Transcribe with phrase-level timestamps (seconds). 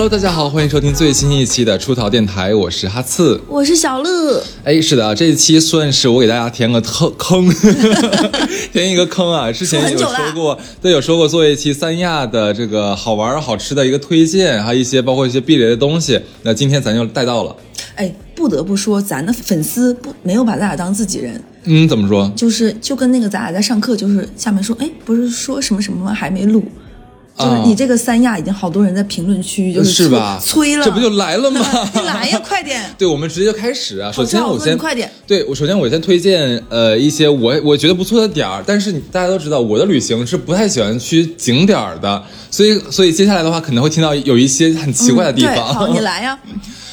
[0.00, 4.42] Hello，大家好，欢迎收听最新一期的出逃电台，我是哈刺，我是小乐。
[4.64, 7.46] 哎，是的，这一期算是我给大家填个坑坑，
[8.72, 9.52] 填一个坑啊。
[9.52, 16.18] 之前有说过，对，有说过做一期三亚的这个好玩好吃的一个推荐，还有一些包括一些避雷的东西。
[16.44, 17.54] 那今天咱就带到了。
[17.96, 21.38] 哎，不得不说，咱的粉丝不没有把咱俩当自己人。
[21.64, 22.32] 嗯，怎么说？
[22.34, 26.14] 就是就跟那个咱俩在上课，就是下面说，哎，不是说什么什么吗？
[26.14, 26.64] 还没录。
[27.42, 30.08] 就是你这个三亚已经好多人在评论区就是
[30.40, 31.60] 催了，这不就来了吗？
[31.94, 32.82] 你 来呀，快点！
[32.98, 34.12] 对，我们直接就开始啊。
[34.12, 35.10] 首先我先快点。
[35.26, 45.66] 对我首先我先推荐呃一些我我觉得不错的点儿，但是大家都知道我的旅行是不太喜欢去景点的，所以所以接下来的话可能会听到有一些很奇怪的地方。
[45.74, 46.38] 好，你来呀。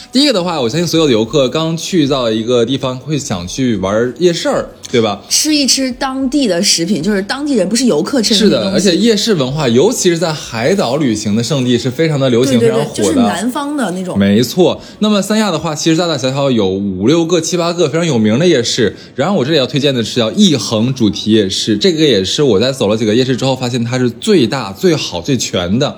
[0.10, 5.22] 第一个的话，我相信所有的游客刚去到一个地方会想去玩夜市儿，对吧？
[5.30, 8.40] 吃一吃当地的食品，就是当地人不是游客吃的。
[8.40, 13.04] 是的，而且夜市文化，尤其是在海岛旅行的圣地，是非常的流行，非常火的。
[13.04, 14.18] 就是南方的那种。
[14.18, 14.82] 没错。
[15.00, 18.96] 那么三亚的话，其实大大小小有五六个、七八个非常有名的夜市。
[19.16, 25.98] 然后我这里要推荐的是叫一恒主题夜市，这个也是我在走了几个夜市之后，发现它是最大、最好、最全的。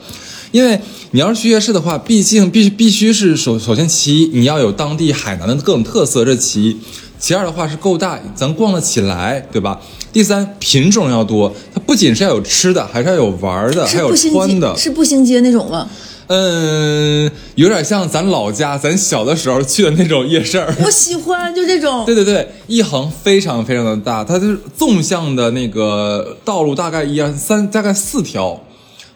[0.51, 0.79] 因为
[1.11, 6.75] 你要是去夜市的话，毕竟必必须是首首先其一，你要有当地海南的各种特色，这其一；
[7.19, 9.79] 其二的话是够大，咱逛得起来，对吧？
[10.11, 15.87] 第三品种要多，它不仅是要有吃的，还是要有玩的，还有穿的，是步行街那种吗？
[16.27, 20.73] 嗯，有点像咱老家咱小的时候去的那种夜市儿。
[20.85, 22.05] 我喜欢就这种。
[22.05, 28.61] 对对对，一横非常非常的大，它是纵向的那个道路，大概一二三，大概四条。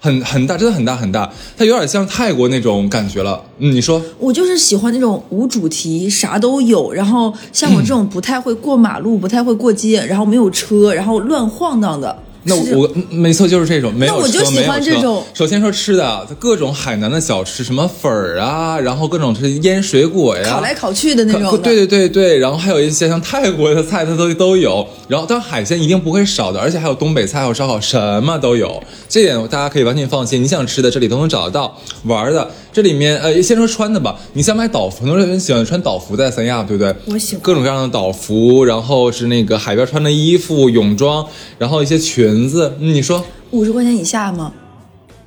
[0.03, 3.41] 很很大，真的很大很大，它有点像泰国那种感觉了。
[3.59, 6.91] 嗯，你说，我就是喜欢那种无主题，啥都有。
[6.91, 12.17] 然后像我这种不太会过马路、不太会过街，然后没有车，然后乱晃荡的。
[12.45, 15.23] 那我没错，就是这种没有车，没有车。
[15.33, 21.57] 首先说吃的，各种海南的小吃，什么粉儿啊，然后各种是腌水果呀，烤来烤去的那种。
[21.59, 24.85] 对对对对，然后还有一些像泰国的菜，它都都有。
[25.07, 28.81] 然后当然海鲜一定不会少的，而且还有东北菜，还有烧烤，什么都有。
[29.07, 31.77] 这点大家可以完全放心，你想吃的这里都能找得到。
[32.03, 34.17] 玩的这里面，呃，先说穿的吧。
[34.33, 36.93] 你想买岛服，很多人喜欢穿岛服在三亚，对不对？
[37.05, 41.23] 我喜欢各种各样的岛服，然后是那个海边穿的衣服、泳装，
[41.59, 42.73] 然后一些裙子。
[42.79, 44.51] 你说五十块钱以下吗？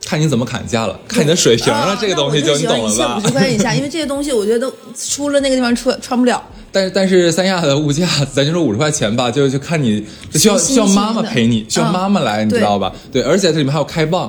[0.05, 1.97] 看你怎么砍价了，看你的水平了。
[2.01, 3.19] 这个东西就你懂了吧？
[3.19, 6.43] 五十块钱以下， 因为这些东西我觉得都出了那个地方穿穿不了。
[6.73, 10.05] 但是但是三亚的物价，咱就说五十块钱吧，就就看你
[10.35, 12.93] 需要需要妈妈陪你，需要妈妈来，你知道吧？
[13.12, 14.29] 对，而且这里面还有开蚌。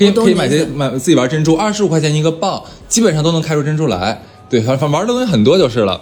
[0.00, 4.22] 可以可以买些买自己玩珍珠，二十五块钱一个蚌，基本上都能开出珍珠来。
[4.48, 6.00] 对，反正玩的东西很多就是了。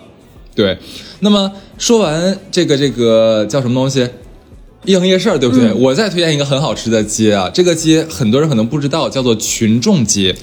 [0.54, 0.78] 对，
[1.20, 4.08] 那么说完这个这个叫什么东西，
[4.84, 5.72] 一恒夜市，对不对？
[5.72, 10.34] 我再推荐一个很好吃的街啊，这个街很多人可能不知道，叫做群众街。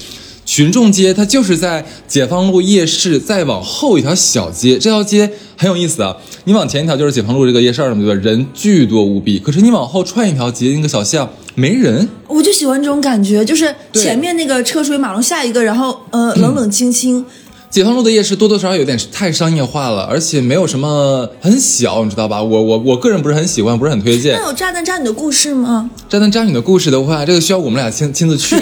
[0.44, 6.16] 群众街它就是在解放路夜市再往后一条小街，这条街很有意思啊。
[6.44, 8.14] 你往前一条就是解放路这个夜市了，对吧？
[8.14, 9.40] 人巨多无比。
[9.40, 12.08] 可是你往后串一条街，那个小巷没人。
[12.28, 17.26] 我就喜欢这种感觉，就是前面那个车水马龙，下一个，然后呃冷冷清清。
[17.68, 22.42] 解放路的夜市多多少少有点太商业化了，而且没有什么很小，你知道吧？
[22.42, 24.34] 我我我个人不是很喜欢，不是很推荐。
[24.34, 25.90] 那有炸弹渣女的故事吗？
[26.08, 28.56] 炸弹渣女的故事的话，这个需要我们俩亲亲自去。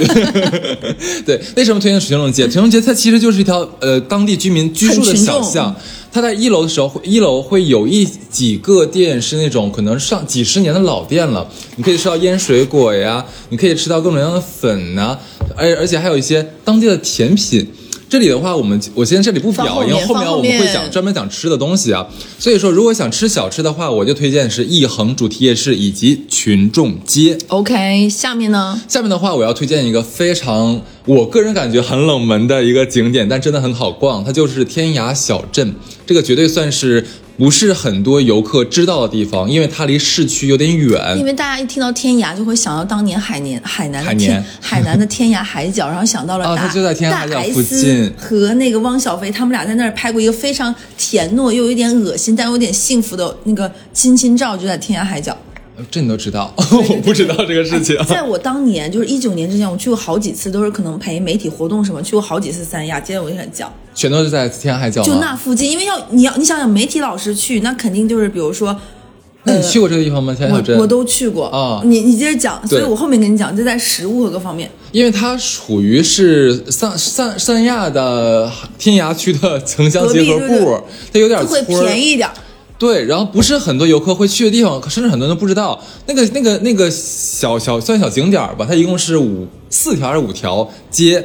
[1.24, 2.48] 对，为什么推荐群众街？
[2.48, 5.74] 群众街它其实就是一条呃当地居民居住的小巷。
[6.10, 15.16] 它在一楼的时候，一楼会有一几个店是那种可能上几十年的老店了，你可以吃到腌水果呀，你可以吃到各种各样的粉呐，
[15.56, 17.68] 而而且还有一些当地的甜品。
[18.14, 22.06] 这里的话，我们我先这里不表，因为后面我们会讲专门讲吃的东西啊。
[22.38, 27.36] 所以说，如果想吃小吃的话，我就推荐是一恒主题夜市以及群众街。
[27.48, 28.80] OK，下面呢？
[28.86, 35.74] 下面的话，我要推荐一个非常我个人感觉很冷门的一个景点，但真的很好逛，它就是天涯小镇。
[36.06, 37.04] 这个绝对算是。
[37.36, 41.18] 不是很多游客知道的地方，因为它离市区有点远。
[41.18, 55.36] 因为大家一听到天涯，就会想到当年海年海南的天海南的天涯海角，然后想到了大大 S 和那个汪小菲，他们俩在那儿拍过一个非常甜糯又有点恶心但有点幸福的那个亲亲照，就在天涯海角。
[55.90, 57.96] 这你都知道， 我不知道这个事情。
[58.06, 63.00] 在我当年就是一九年之前，我去过好几次，都是可能陪媒体活动什么，去过好几次三亚。
[63.00, 68.76] 今天我就想讲，全都是在天涯海角，就那附近，因为要你要你想想，媒体老师去，那肯定就是比如说，
[69.42, 70.32] 那你去过这个地方吗？
[70.32, 71.82] 天涯小镇我都去过啊。
[71.84, 78.48] 你你接着讲，所以我后面跟你讲，就在食物和各方面，因为它属于是三三三亚的
[78.78, 80.80] 天涯区的城乡结合部，
[81.12, 82.30] 它有点会便宜一点。
[82.76, 88.66] 对，然后不是很多游客会去的地方，甚至很多人都不知道那个那个那个小小算小景点吧。
[88.68, 91.24] 它一共是五四条还是五条街，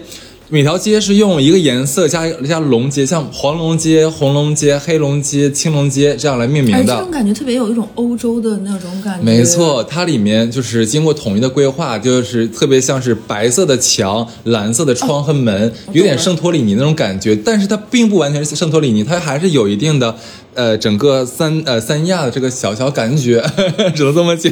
[0.52, 6.96] 每条街是用一个颜色加加龙街，像黄龙街、红龙街、黑龙街、青龙街这样来命名的。
[6.96, 9.24] 这种感觉特别有一种欧洲的那种感觉。
[9.24, 17.36] 没错，它里面就是经过统一的规划，就是特别像是白色的墙、蓝色的窗和门，有点圣托里尼那种感觉。
[17.36, 20.16] 但是它并不完全是圣托里尼，它还是有一定的。
[20.56, 23.42] 呃，整个三呃三亚的这个小小感觉，
[23.96, 24.52] 只能这么讲。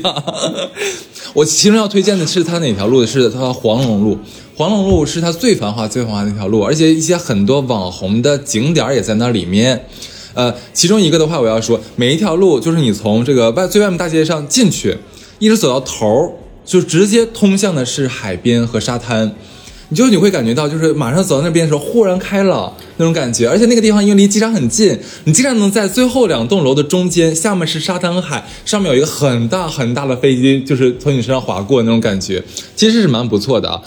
[1.34, 4.18] 我其中要推荐的是它哪条路是它黄龙路，
[4.56, 9.88] 黄龙路是它最繁华最繁华的那条路，而且一些很多网红的景点也在那里面。
[10.34, 14.98] 呃，其中一个的话，我要说，每一条路就是你从这个外最外面大街上进去，
[15.40, 19.34] 一直走到头，就直接通向的是海边和沙滩。
[19.90, 32.44] 你就你会感觉到，就是马上走到那边的时候，豁然开朗那种感觉，而且那个地方因为离机场很近，你竟然能在最后两栋楼的中间，下面是沙滩和海，上面有一个很大很大的飞机，就是从你身上划过那种感觉，
[32.76, 33.82] 其实是蛮不错的啊。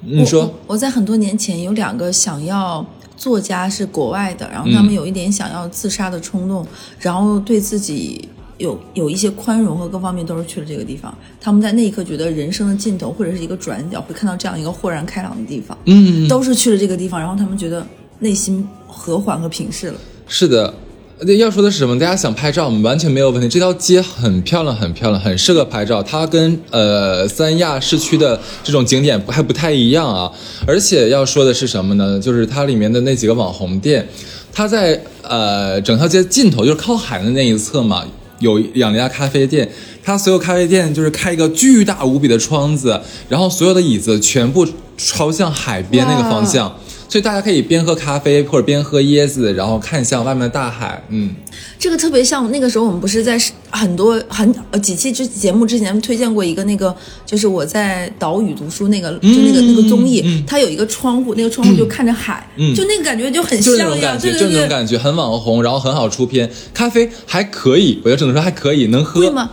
[0.00, 2.84] 你说我在很多年前有两个想要
[3.16, 6.66] 作家是国外的，然后他们有一点想要自杀的冲动，
[6.98, 8.28] 然后对自己。
[8.58, 17.86] 有有一些宽容和各方面都是去了这个地方，他们在那一刻觉得人生的尽头或者是一个转角会看到这样一个豁然开朗的地方，嗯，都是去了这个地方，然后他们觉得
[18.18, 19.94] 内心和缓和平视了。
[20.26, 20.74] 是的，
[21.38, 21.98] 要说的是什么？
[21.98, 23.48] 大家想拍照，我们完全没有问题。
[23.48, 26.02] 这条街很漂亮，很漂亮，很适合拍照。
[26.02, 30.30] 它跟呃三亚市区的这种景点还不太一样啊。
[30.66, 32.18] 而且要说的是什么呢？
[32.20, 34.06] 就是它里面的那几个网红店，
[34.52, 38.04] 它在呃整条街尽头，就是靠海的那一侧嘛。
[38.38, 39.68] 有两家咖啡店，
[40.02, 46.74] 它所有咖啡店就是开一个巨大无比的窗子，然后所有的椅子全部朝向海边那个方向。
[47.08, 51.02] 所以大家可以边喝咖啡或者边喝椰子，然后看向外面的大海。
[51.08, 51.30] 嗯，
[51.78, 53.40] 这个特别像那个时候我们不是在
[53.70, 56.94] 很多很呃几期之节目之前推荐过一个那个，
[57.24, 62.46] 就是我在岛屿读书那个，就那个那个综艺，它有一个窗户，那个窗户就看着海，
[62.76, 69.30] 就那个感觉就很像呀，就那种感觉很网红，然后很好出片，咖啡还可以，我觉得只能说还可以，能喝。
[69.30, 69.50] 吗？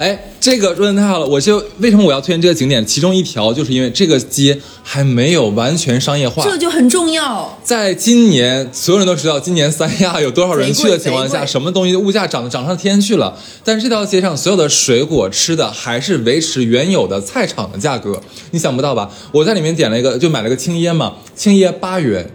[0.00, 1.26] 哎，这个说的太好了！
[1.26, 2.84] 我就为什么我要推荐这个景点？
[2.86, 7.60] 其中一条就是因为这个街还没有完全商业化，这就很重要。
[7.62, 13.38] 在今年，所有人都知道今年三亚有多少人去的情况下，什么东西物价涨涨上天去了。
[13.62, 18.18] 但是这条街上所有的水果吃的还是维持原有的菜场的价格，
[18.52, 19.10] 你想不到吧？
[19.32, 22.26] 我在里面点了一个，就买了个青椰嘛，青椰八元。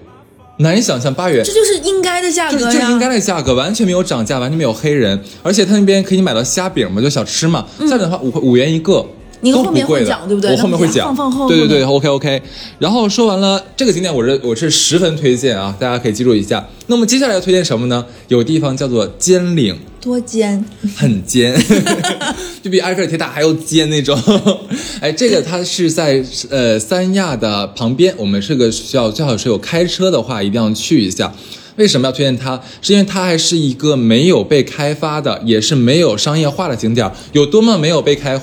[0.57, 2.71] 难以想象八元，这就是应该的价格呀！
[2.71, 9.05] 就应该的价格，完全没有涨价，完全没有黑人，而且他那边可以买到虾饼嘛，就小吃嘛，虾饼的话五五元一个，
[9.51, 10.51] 都不贵的，对不对？
[10.51, 12.41] 我后面会讲，放放后，对对对，OK OK。
[12.79, 16.67] 然后说完了这个景点，我是我是十分推荐啊，大家可以记住一下。
[16.87, 18.05] 那么接下来要推荐什么呢？
[18.27, 19.75] 有地方叫做尖岭。
[20.01, 20.63] 多尖，
[20.95, 21.59] 很尖，
[22.61, 24.15] 就比埃菲尔铁塔还要尖那种。
[25.01, 31.33] 哎，这个它是在呃三亚的旁边，我们这个需要最好是有开车的话，一定要去一下。
[31.77, 32.61] 为什么要推荐它？
[32.81, 37.11] 是因为它还是一个没有被开发的，也是没有商业化的景点。
[37.33, 38.39] 有多么没有被开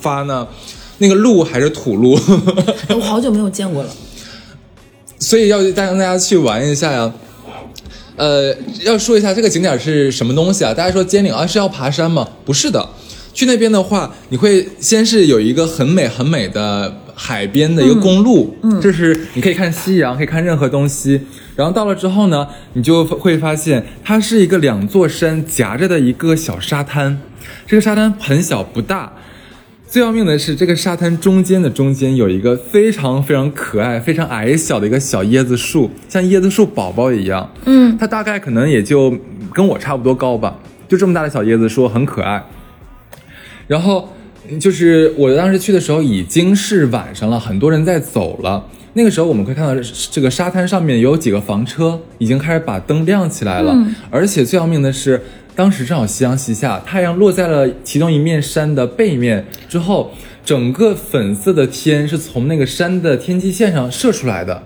[0.00, 0.46] 发呢？
[0.98, 2.18] 那个路还是土路。
[2.94, 3.90] 我好久没有见过了，
[5.18, 7.12] 所以要带大家去玩一下呀。
[8.16, 10.74] 呃，要说一下这个景点是什么东西啊？
[10.74, 12.28] 大家说尖岭啊是要爬山吗？
[12.44, 12.86] 不是的，
[13.32, 21.18] 去那边的话，你会先是有一个很美很美的海边的一个公路，嗯，就是你可以看夕阳，可以看任何东西。
[21.60, 27.20] 然后到了之后呢，你就会发现它是一个两座山夹着的一个小沙滩，
[27.66, 29.12] 这个沙滩很小不大。
[29.86, 37.52] 最要命的是，这个沙滩中间的中间有一个非常非常可爱、非常矮小的一个小椰子树，像椰子树宝宝一样。
[37.66, 39.14] 嗯，它大概可能也就
[39.52, 40.56] 跟我差不多高吧，
[40.88, 42.42] 就这么大的小椰子树，很可爱。
[43.66, 44.08] 然后
[44.58, 48.64] 就是我当时去的时候已经是晚上了，很多人在走了。
[48.94, 53.76] 那个时候我们可以看到这个沙滩上面有几个房车已经开始把灯亮起来了，
[54.10, 55.20] 而且最要命的是。
[55.56, 64.62] 当时正好夕阳西下，太阳落在了其中一面山的背面之后，整个粉色的天是从那个山的天际线上射出来的。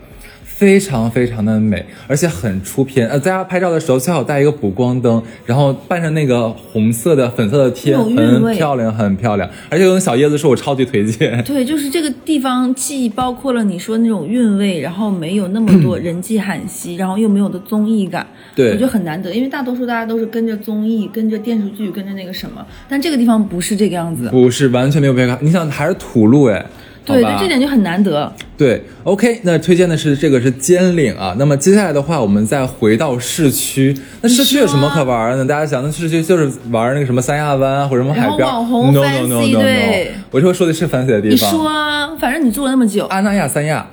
[0.56, 3.08] 非常非常的美，而且很出片。
[3.08, 9.50] 呃，大家拍照的时候最好带一个补光灯，然后伴着那个红色的、粉色的天，很漂亮，很漂亮。
[9.68, 11.42] 而且有小叶子树，我超级推荐。
[11.42, 18.24] 对， 就是这个地方既包括了你说那种韵味，然后没有那么多人迹罕稀，然后又没有的综艺感。
[18.54, 24.28] 对，我觉得很难得，因为大多数大家都是跟着综艺、跟着电视剧、跟着那个什么，但这个地方不是这个样子。
[24.30, 25.36] 不是，完全没有被看。
[25.40, 26.64] 你想，还是土路哎。
[27.04, 28.32] 对对，这点就很难得。
[28.56, 31.34] 对，OK，那推荐的是这个是尖岭啊。
[31.38, 33.94] 那么接下来的话，我们再回到市区。
[34.22, 35.44] 那市区有什么可玩呢？
[35.44, 38.48] 大家想，那市区就是玩那个什么三亚湾或者什么海边。
[38.48, 38.92] 网红。
[38.92, 40.06] no no no no no，。
[40.30, 41.52] 我说说的是 fancy 的地方。
[41.52, 43.04] 你说啊，反正你住了那么久。
[43.06, 43.86] 阿那亚三亚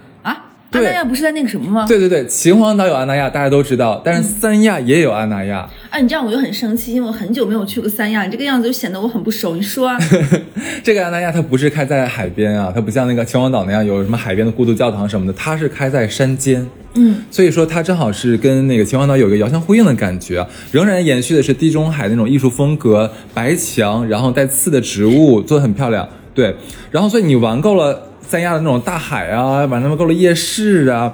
[0.72, 0.80] 啊？
[0.80, 1.86] 安那亚不是在那个什么吗？
[1.88, 5.70] 对对对，秦皇岛有安那亚，大家都知道，但是三亚也有安那亚。
[5.90, 9.56] 哎，你这样我就很生气，因为我很久没有去过三亚，你这个样子就显得我很不熟。
[9.56, 9.98] 你说啊，
[10.84, 16.66] 这个安那亚它不是开在海边啊，它不像那个秦皇岛那样有什么海边的孤独教堂什么的，它是开在山间。
[16.94, 26.08] 嗯，所以说它正好是跟那个秦皇岛有一个遥相呼应的感觉，仍然延续的是地中海那种艺术风格，白墙，然后带刺的植物做的很漂亮。
[26.34, 26.56] 对，
[26.92, 31.14] 然后所以你玩够了三亚的那种大海啊，晚上够了夜市啊，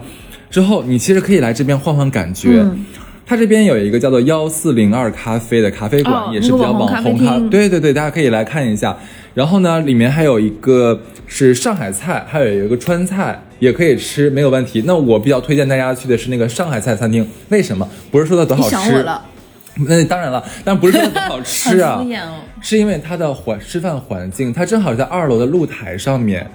[0.52, 2.64] 之后你其实可以来这边换换感觉。
[3.26, 8.96] 它这边有一个叫做幺四零二咖啡的咖啡馆，也是比较网红咖，对对对，大家可以来看一下。
[9.34, 14.84] 然后呢，里面还有一个是上海菜，还有一个川菜，也可以吃，没有问题。
[14.86, 17.90] 那我比较推荐大家去的是那个上海菜餐厅，为什么？
[18.12, 19.04] 不是说它多好吃，
[19.90, 22.02] 那当然了，但不是说多好吃啊，
[22.62, 26.48] 是因为它的环吃饭环境，它正好在二楼的露台上面。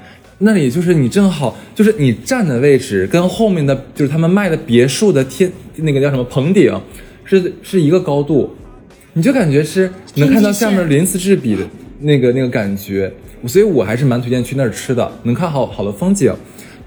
[0.44, 6.78] 那里就是你正好就是你站的位置，跟后面的就是他们卖的别墅的天那个叫什么棚顶，
[7.24, 8.52] 是是一个高度，
[9.12, 11.62] 你就感觉是能看到下面鳞次栉比的
[12.00, 13.12] 那个那个感觉，
[13.46, 16.34] 所以我还是蛮推荐去那儿吃的，能看好好的风景。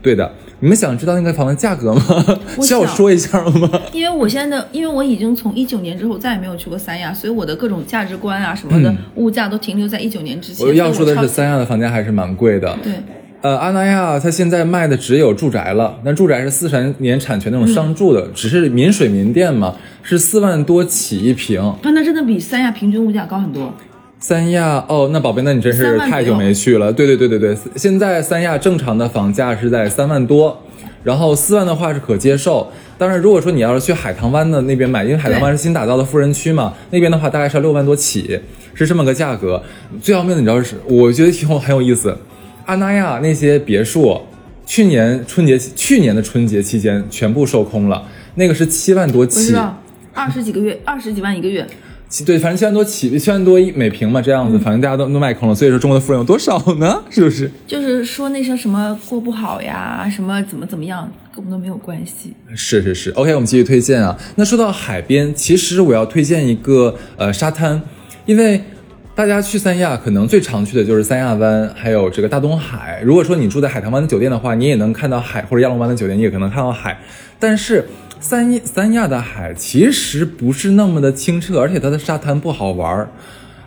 [0.01, 2.39] 对的，你们想知道那个房的 价格吗？
[2.61, 3.81] 需要我说一下吗？
[3.93, 10.67] 因为我现在的，因为我已经从一九年之后再也没有去过三亚，所以我的各种价值观啊什么的物价都停留在一九年之前。
[10.67, 12.77] 我要说的是，三亚的房价还是蛮贵的。
[12.83, 12.93] 对。
[13.45, 21.61] 呃，阿那亚它现在卖的只有住宅了，那住宅是四十年产权那种商住的，只是民水民电嘛，是四万多起一平。
[21.83, 23.71] 那真的比三亚平均物价高很多。
[24.19, 26.91] 三亚哦，那宝贝，那你真是太久没去了。
[26.91, 30.63] 对对对对对，现在三亚正常的房价是在三万多，
[31.03, 32.67] 然后四万的话是可接受。
[32.97, 38.39] 当然，如果说你要是去海棠湾的那边买，因为海棠湾是新打造的富人区嘛，那边的话大概是要六万多起，
[38.73, 39.61] 是这么个价格。
[40.01, 42.17] 最要命的你知道是，我觉得挺很有意思。
[42.65, 44.19] 阿那亚那些别墅，
[44.65, 48.03] 去年春节去年的春节期间全部售空了，
[48.35, 49.55] 那个是七万多起，
[50.13, 51.65] 二十几个月， 二十几万一个月，
[52.25, 55.53] 对，反正七万多起，七万多一每平嘛，这样子，反正大家都都卖空了。
[55.53, 57.03] 所以说中国的富人有多少呢？
[57.11, 57.51] 是不是？
[57.67, 62.33] 就是说那些什么过不好呀，什么怎么怎么样，跟我们都没有关系。
[62.55, 64.17] 是是是，OK，我们继续推荐啊。
[64.37, 67.81] 那说到海边，其实我要推荐一个呃沙滩，
[68.25, 68.59] 因为。
[69.15, 73.01] 大家去三亚可能最常去的就是三亚湾，还有这个大东海。
[73.01, 76.99] 如果说你住在海棠湾的酒店的话，你也能看到海，或者亚龙湾的酒店你也可能看到海。
[77.39, 77.87] 但是
[78.19, 83.07] 三三亚的海其实不是那么的清澈，而且它的沙滩不好玩儿。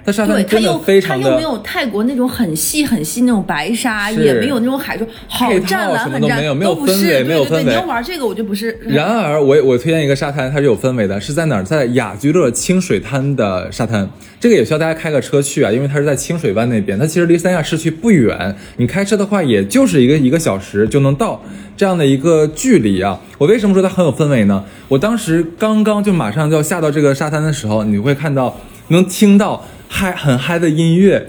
[0.09, 7.65] 它沙滩真的非常的，它又没有泰国那种很细很细那种白沙，也没有那种海说好湛蓝很湛，没有氛围，没有氛围。
[7.65, 8.79] 你要玩这个我就不是。
[8.87, 11.63] 然而我我推荐一个沙滩，它是有氛围的，是在哪儿？
[11.63, 14.09] 在雅居乐清水滩的沙滩。
[14.41, 21.43] 这个也需要大家开个车去啊，因为它是在清水湾那边，它其实离三亚市区不远，你开车的话也就是一个一个小时就能到
[21.77, 23.21] 这样的一个距离啊。
[23.37, 24.65] 我为什么说它很有氛围呢？
[24.89, 28.57] 我当时刚刚就马上就要下到这个沙滩的时候，你会看到
[28.89, 29.67] 能听到。
[29.89, 31.27] 嗨，很嗨的音乐，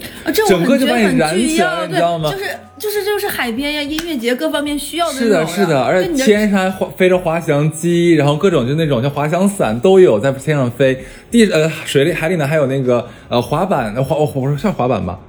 [0.47, 2.29] 整个就把你燃起来，你知道吗？
[2.29, 2.43] 就是
[2.77, 5.13] 就是就是海边呀，音乐节各方面需要的。
[5.13, 11.03] 是的，是的，而且天上还飞着滑翔机，然后各种就那种像滑翔伞都有在天上飞。
[11.31, 15.19] 地呃水里海里呢还有那个呃滑板，滑我不是算滑板吧。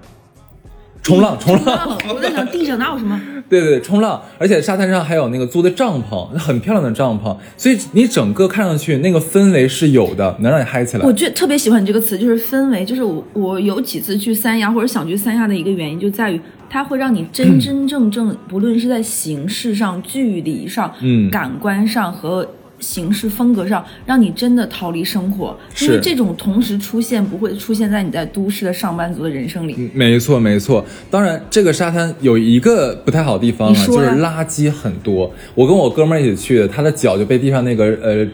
[1.02, 1.99] 冲浪，冲浪！
[2.14, 3.21] 我在想地上哪有什么？
[3.49, 11.07] 对对对，冲浪，而且沙滩上还有那个租的帐篷， 很漂亮的帐篷，所以你整个看上去那个氛围是有的，能让你嗨起来。
[11.07, 22.47] 我觉特别喜欢你这个词，就是氛围，就是我我有几次去三亚或者想去三亚的一个原因，就在于它会让你真真正正，不论是在形式上、距离上、嗯、感官上和。
[22.80, 29.90] 形式风格上，让你真的逃离生活，因为这种同时出现不会出现在你在都市的上班族的人生里。
[29.94, 30.84] 没错，没错。
[31.10, 35.30] 当然，这个沙滩有一个不太好的地方啊，就是垃圾很多。
[35.54, 38.26] 我跟我哥们儿一起去的，他的脚就被地上那个呃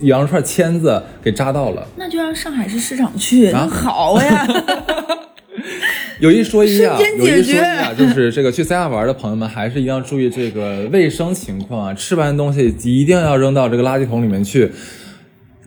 [0.00, 1.86] 羊肉串签子给扎到了。
[1.96, 4.46] 那就让上海市市长去，好呀。
[6.20, 11.94] 有一说一啊，有一说一啊，就是这个去三亚玩的朋友们，还是一定要注意这个卫生情况啊。
[11.94, 14.70] 吃完东西一定要扔到这个垃圾桶里面去。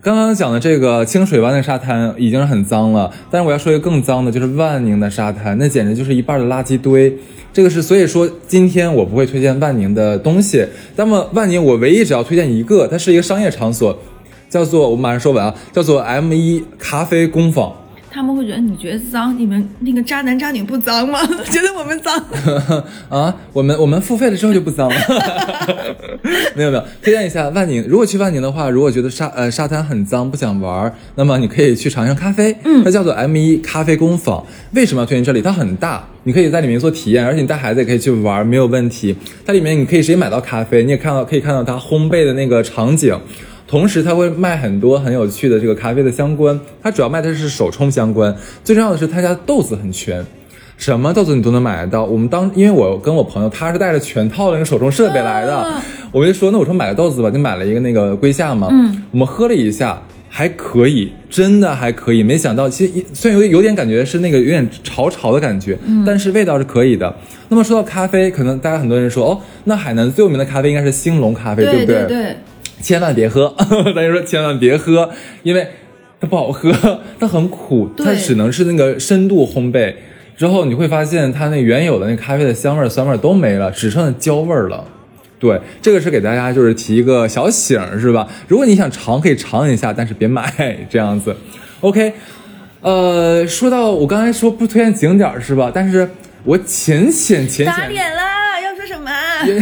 [0.02, 7.16] 刚刚讲的这个清水湾的沙滩已经是很脏了，但是我要说一个更脏的，就是万宁的沙滩，那简直就是一半的垃圾堆。
[7.52, 10.66] 这个是所以说，今天我不会推荐万宁的东西。
[10.96, 13.96] 那么万宁，我唯一只要推荐一个，它是一个商业场所，
[14.48, 17.72] 叫做我马上说完啊，叫做 M 一咖啡工坊。
[18.14, 21.18] 他们会觉得你觉得脏，你们那个渣男渣女不脏吗？
[21.50, 22.14] 觉得我们脏
[23.08, 23.34] 啊？
[23.54, 24.94] 我们我们付费了之后就不脏了。
[26.54, 27.82] 没有没有，推荐一下万宁。
[27.88, 32.54] 如果去万宁的话，如果觉得沙呃沙滩很脏不想玩，那么你可以去尝尝咖啡。
[32.64, 34.44] 嗯，它叫做 M 一咖啡工坊。
[34.74, 35.40] 为什么要推荐这里？
[35.40, 39.16] 它很大，你可以在里面做体验，而且你带孩子也可以去玩，没有问题。
[39.46, 43.18] 它里面你可以直接买到咖啡，你也看到可以看到它烘焙的那个场景。
[43.72, 48.36] 同时，他会卖很多很有趣的这个咖啡的相关，他主要卖的是手冲相关。
[48.62, 50.22] 最重要的是，他家豆子很全，
[50.76, 52.04] 什么豆子你都能买得到。
[52.04, 55.66] 我们当因为我跟我朋友他是带着全套的那个手冲设备来的，
[56.12, 58.68] 我就说那我说买个豆子吧，就买了一个那个龟夏嘛。
[58.70, 62.22] 嗯，我们喝了一下，还可以，真的还可以。
[62.22, 67.16] 没想到，其实虽然有有点感觉是那个有点潮潮的感觉，但是味道是可以的。
[67.48, 72.04] 那么说到咖啡，可能大家很多人说哦，那海南最有名的咖啡应该是兴隆咖啡，对不对？
[72.06, 72.36] 对。
[72.80, 73.54] 千万别喝，
[73.94, 75.10] 大家说千万别喝，
[75.42, 75.66] 因为
[76.20, 76.72] 它不好喝，
[77.20, 79.94] 它很苦，它只能是那个深度烘焙
[80.36, 84.84] 之后，你会发现它那原有的那咖啡的香味、酸味都没了，只剩下焦味了。
[85.38, 88.28] 对，这个是给大家就是提一个小醒，是吧？
[88.46, 90.52] 如果你想尝，可以尝一下，但是别买
[90.88, 91.34] 这样子。
[91.80, 92.12] OK，
[92.80, 95.70] 呃，说到我刚才说不推荐景点是吧？
[95.74, 96.08] 但是
[96.44, 98.21] 我浅浅浅浅打脸了。
[99.44, 99.60] 什么？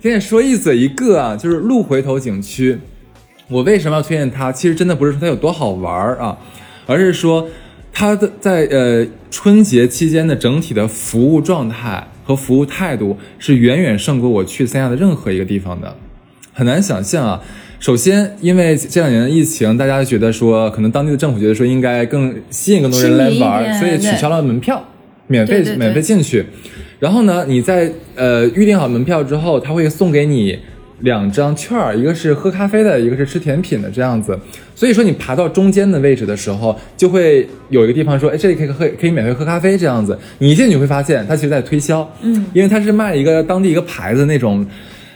[0.00, 2.78] 先先说一嘴一个啊，就是鹿回头景区。
[3.48, 4.52] 我为什么要推荐它？
[4.52, 6.36] 其实真的不是说它有多好玩啊，
[6.86, 7.48] 而是说
[7.92, 15.96] 它的在呃春节期间的整体的服务状态和服务态度是远远胜过我去三亚的任何一个地方的。
[16.52, 17.40] 很难想象啊。
[17.80, 24.84] 首先，因为这两年的疫情，大家觉得说可能当地的政府觉得说应该更吸引更多人来玩，所以取消了门票，
[25.28, 26.44] 免费免费进去。
[26.98, 30.58] 然后呢，你在呃预定好门票之后，他会送给你
[31.00, 34.36] 两张券儿，一个是喝咖啡的，一个是吃甜品的这样子。
[34.74, 40.18] 所以说你爬到中间的位置的时候，就会有一个地方说，哎，这里可以喝，可以免费喝咖啡这样子。
[40.38, 44.66] 你一进去会发现，它其实在推销，嗯，因为它是卖一个当地一个牌子那种，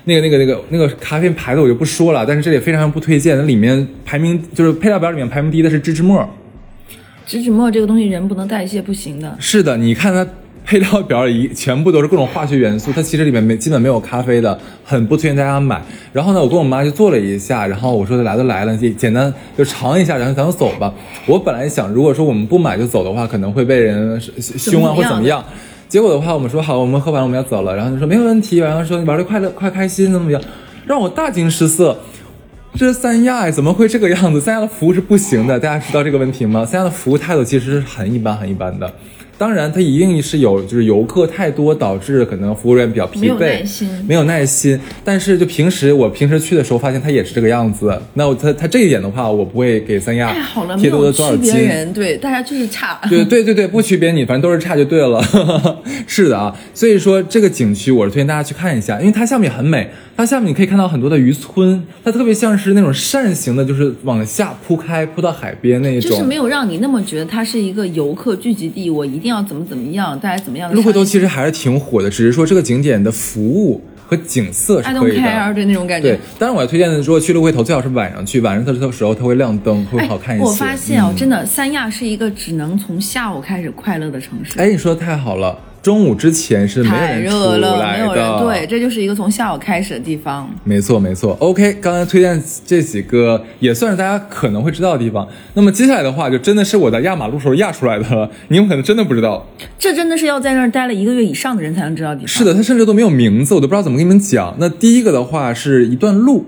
[0.04, 3.36] 那个那个那个那个咖啡牌子我就不说了，但是这里非常不推荐。
[3.36, 6.24] 那里面排名就是配料表里面排名第一的是芝芝沫，
[7.26, 9.36] 芝芝沫这个东西人不能代谢不行的。
[9.40, 10.24] 是的，你看它。
[10.72, 15.82] 配料表里全部都是各种化学元素，它其实里面没基本没有咖啡的，很不推荐大家买。
[16.12, 20.92] 然后呢，我跟我妈就做了一下，然后我说来都来了，简简单就尝一下，然后咱们走吧。
[21.26, 25.44] 我本来想，如果说我们不买就走的话，可能会被人凶啊或怎么样。
[25.88, 30.40] 结果的话，我们说好，我们喝完了我们要走了，然后就说没有问题，然后说你玩的快乐快开心怎么样，
[30.86, 31.98] 让我大惊失色。
[32.74, 34.40] 这是三亚怎么会这个样子？
[34.40, 36.64] 三亚的服务是不行的，大家知道这个问题吗？
[36.64, 38.90] 三亚的服务态度其实是很一般很一般的。
[39.38, 43.88] 当然，它一定是有，就是游客太多导致可能服务员比较疲惫，没有耐心。
[44.06, 44.78] 没有耐心。
[45.04, 48.00] 但是就平时我平时去的时候，发现它也是这个样子。
[48.14, 50.32] 那它它这一点的话，我不会给三亚
[50.78, 51.92] 贴多的多少金。
[51.92, 53.00] 对，大家就是差。
[53.08, 55.20] 对对对对，不区别你，反正都是差就对了。
[56.06, 59.90] 是的啊，所以说这个景区我是推荐大家去看一下，因为它下面很美。
[60.14, 66.10] 它下面你可以看到很多的渔村，它特别像是那种扇形的，就是往下铺开，铺到海边那一种。
[66.10, 70.72] 就是没有让你那么觉得它是一个游客聚集地，我一定要怎么怎么样，大家怎么样。
[70.72, 75.54] 鹿回头其实还是挺火的，只是说这个景点的服务和景色是可以的。
[75.54, 76.10] 对那种感觉。
[76.10, 80.44] 对，当然我要推荐的，是说去鹿回头，最好是晚上去，晚上的时候它会亮灯，会好看一些。
[80.44, 84.58] 我发现哦，真的，三亚是一个只能从下午开始快乐的城市。
[84.58, 85.58] 哎，你说的太好了。
[85.82, 87.36] 中午之前是没有人出
[87.80, 90.48] 来的，对，这就是一个从下午开始的地方。
[90.62, 91.36] 没错，没错。
[91.40, 95.26] OK，刚才推荐这几个也算是大家可能会知道的地方。
[95.54, 99.44] 那么接下来的话，就真的是我在压马路时候压出来的了，你们可能真的不知道。
[99.76, 102.28] 这真的是要在那儿待了一个月以上的人才能知道地方。
[102.28, 104.54] 是的，它甚至都没有名字，我都不知道怎么跟你们讲。
[104.60, 106.46] 那第一个的话是一段路，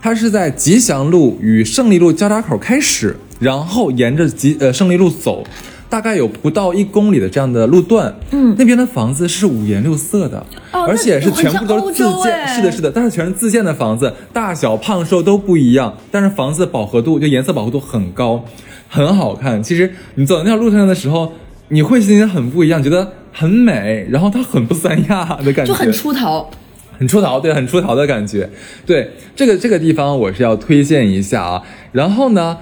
[0.00, 5.44] 它是在吉祥路与胜利路交叉口开始，然后沿着吉呃胜利路走。
[5.88, 18.44] 大概有不到一公里的这样的路段，嗯，那边的房子是五颜六色的，而且是全部都是自建，是的，是的，但是全是自建的房子，大小胖瘦都不一样，但是房子饱和度就颜色饱和度很高，
[18.88, 19.62] 很好看。
[19.62, 21.32] 其实你走在那条路上的时候，
[21.68, 26.50] 你会心情很不一样，觉得很美，然后它很不三亚的感觉，就很出逃，
[26.98, 28.50] 很出逃，对，很出逃的感觉。
[28.84, 32.58] 对，这个这个地方我是要推荐一下啊，然后呢。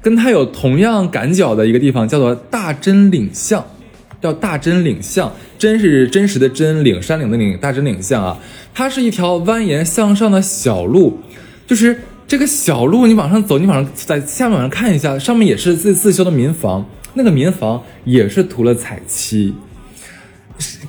[0.00, 3.64] 跟它有同样赶脚的一个地方叫做大真岭巷，
[4.20, 8.38] 叫大真岭巷，真是真实的真，岭山岭的岭，大真岭巷啊，
[8.72, 11.18] 它是一条蜿蜒向上的小路，
[11.66, 19.54] 就是这个小路你往上走，你往上在下面往上看一下，上面也是自自修的民房，那个民房也是涂了彩漆，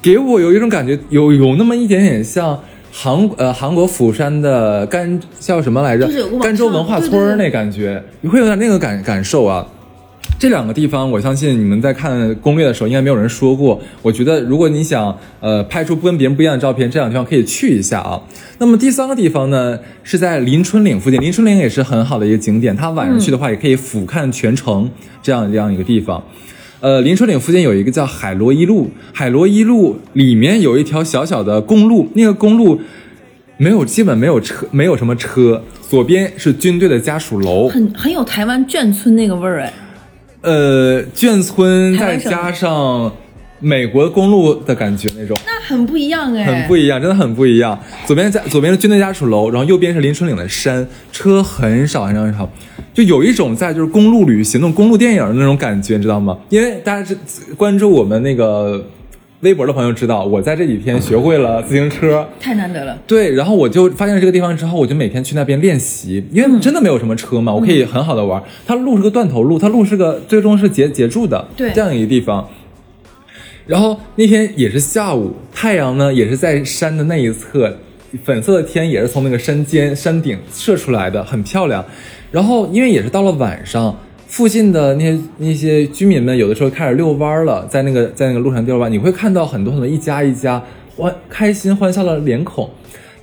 [0.01, 2.59] 给我有一种感觉，有有那么一点点像。
[3.01, 6.05] 韩呃韩国釜山的甘叫什么来着？
[6.41, 9.65] 甘州文化村那感觉，你会有点那个感感受啊。
[10.37, 13.79] 这两个地方，我相信你们在看攻略的时候，应该没有人说过。
[14.01, 18.21] 我觉得，如果你想呃拍出跟别人不一样的照片，这两个地方可以去一下啊。
[18.57, 24.91] 那么第三个地方呢，是在临春岭附近，临春岭也是很好的一个景点，它晚上去的话，也可以俯瞰全城
[25.23, 26.21] 这样这样一个地方。
[26.81, 32.79] 呃，林春岭附近有一个叫海螺一路，海螺一路里面有一条小小的公路，那个公路
[33.57, 39.73] 没有基本没有车，没有什么车，左边是军队的家属楼，很很有台湾眷村那个味儿哎。
[40.41, 43.11] 呃，眷村再加上
[43.59, 47.77] 美国公路的感觉那种，那很不一样哎，很不一样，真的很不一样。
[48.05, 52.49] 左边家左边是军队家属楼，然后右边是林春岭的山，车很少很少很少，
[52.93, 56.37] 就有一种在就是公路旅行那种公路电影的那种感觉，你知道吗？
[56.49, 57.17] 因为大家是
[57.55, 58.85] 关注我们那个。
[59.41, 62.97] 微博的朋友知道，我在这几天学会了自行车，太难得了。
[63.07, 68.43] 对，然后我就发现了这个地方之后，我就每天去那边练习，因为真的没有什么车嘛，我可以很好的玩。
[68.67, 72.45] 它路是个断头路，它路是个最终是截截住的，对，这样一个地方。
[73.69, 77.71] 然后那天也是下午，太阳呢也是在山的那一侧，
[78.23, 81.85] 粉色的天也是从那个山尖山顶射出来的，很漂亮。
[82.31, 83.95] 然后因为也是到了晚上。
[84.25, 90.63] 附近的那些那些居民们，有的时候开始遛弯了，在那个在那个路上遛弯，你会看到很多很多一家一家
[90.95, 92.69] 欢开心欢笑的脸孔，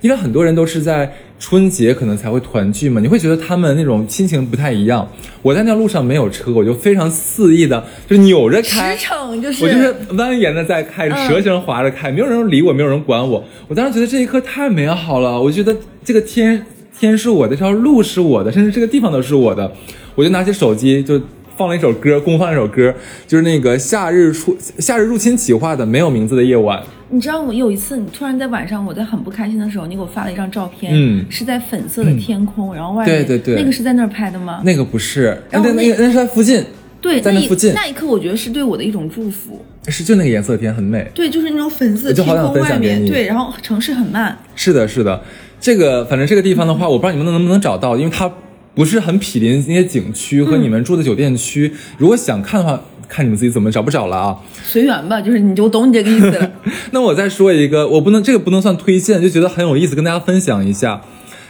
[0.01, 5.07] 因为很多人都是在春节可能才会团聚嘛，你会觉得他们那种心情不太一样。
[5.43, 13.43] 我在那路上没有车，我就非常肆意的就扭着开，驰骋就是我就是蜿蜒的在开，蛇形划着开，没有人理我，没有人管我。
[13.67, 16.65] 我当时觉得这一刻太美好了，我觉得这个天
[16.99, 19.71] 天是我的，这条路是我的，甚至这个地方都是我的。
[20.15, 21.21] 我就拿起手机，就
[21.55, 22.91] 放了一首歌，公放一首歌，
[23.27, 26.79] 就是那个夏日出夏日入侵企划的《没有名字的夜晚》。
[27.09, 34.61] 你知道我有一次，你突然在晚上，我在很不开心的时候，你给我发了一张照片，嗯，是在粉色的天空，然后外面，对对对，那个是在那儿拍的吗？
[34.65, 36.61] 那个不是，然后那个那是在附近，
[36.99, 37.73] 对，在那附近。
[37.73, 39.63] 那一刻，我觉得是对我的一种祝福。
[39.87, 41.09] 是，就那个颜色的天很美。
[41.13, 44.37] 对，就是那种粉色天空外面，对，然后城市很慢。
[44.55, 45.21] 是的，是的，
[45.61, 48.29] 这个反正这个地方的话，我不知道你们能不能找到，因为它。
[48.75, 54.37] 不是很毗邻那些景区和你们住的酒店区，如果想看的话，看你们自己怎么找不找了啊。
[54.63, 56.51] 随缘吧，就是你就懂你这个意思了。
[56.91, 61.01] 那我再说一个，我不能这个不能算推荐，就觉得很有意思，跟大家分享一下。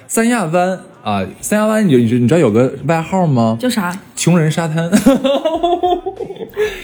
[0.08, 3.58] 三亚湾啊，三亚湾，你你你知道有个外号吗？
[3.60, 3.98] 叫啥？
[4.16, 4.90] 穷人沙滩。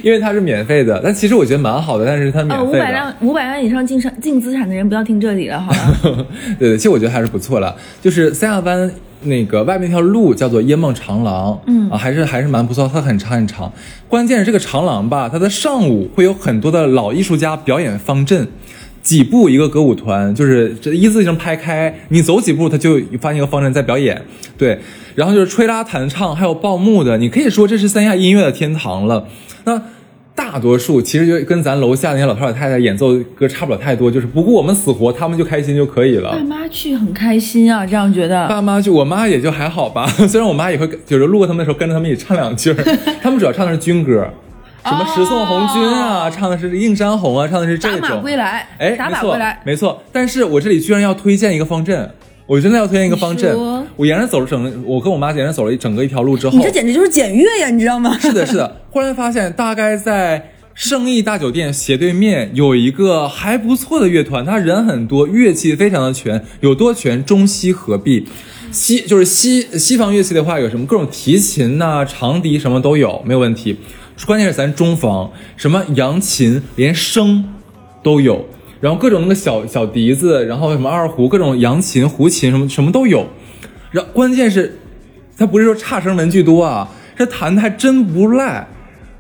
[0.04, 2.66] 因为它是免费的，但其实我觉得蛮好的，但是它免费。
[2.66, 5.78] 五百万五百万以上净商净资产的人不要听这里了，好吧？
[6.60, 7.76] 对对，其实我觉得还是不错了。
[8.02, 8.92] 就是三亚湾。
[9.26, 13.72] 那个外面那条路叫做椰梦长廊，嗯啊，还是还是蛮不错，它很长很长。
[14.08, 18.48] 关键是这个长廊吧，它的上午会有很多的老艺术家表演方阵，
[19.02, 24.22] 几步一个歌舞团，就是这一字形拍开，你走几步，它就发现一个方阵在表演。
[24.58, 24.80] 对，
[25.16, 29.28] 然后就是吹拉弹唱，还有报幕的，你可以说这是三亚音乐的天堂了。
[29.66, 29.82] 那。
[30.36, 36.32] 大多数其实就跟咱楼下那些老头老太太演奏歌差不了太多，就是不顾我们死活，他们就开心就可以了。
[36.32, 38.48] 爸妈去很开心啊，这样觉得。
[38.48, 40.08] 爸妈去，我妈也就还好吧。
[40.08, 42.74] 虽然我妈也会，就是路过他们的时候跟着他们一起唱两句。
[43.22, 44.28] 他们主要唱的是军歌，
[44.84, 48.02] 什么《十送红军》啊，唱的是《映山红》啊，唱的是这种。
[48.02, 50.02] 打马归来，哎，打马归来，没错。
[50.12, 52.10] 但是我这里居然要推荐一个方阵。
[52.46, 53.56] 我真的要推荐一个方阵，
[53.96, 58.18] 我沿着走了整，我跟我妈沿着走了一整个一条路之后，你这简直就是检阅呀，你知道吗？
[58.20, 58.82] 是的，是的。
[58.92, 67.24] 忽然发现，大概在圣意大酒店斜对面有一个还不错的乐团，他人很多，乐器非常的全，有多全？
[67.24, 68.28] 中西合璧。
[68.72, 73.78] 西就是西西方乐器的话，有什么各种提琴呐、长笛什么都有，没有问题。
[74.26, 77.44] 关键是咱中方，什么扬琴，连笙
[78.02, 78.46] 都有。
[78.84, 83.26] 然后各种那个小小笛子，然后什么二胡，各种扬琴、胡琴什么什么都有。
[83.92, 84.78] 然后关键是，
[85.38, 88.68] 他不是说差生文具多啊，这弹的还真不赖。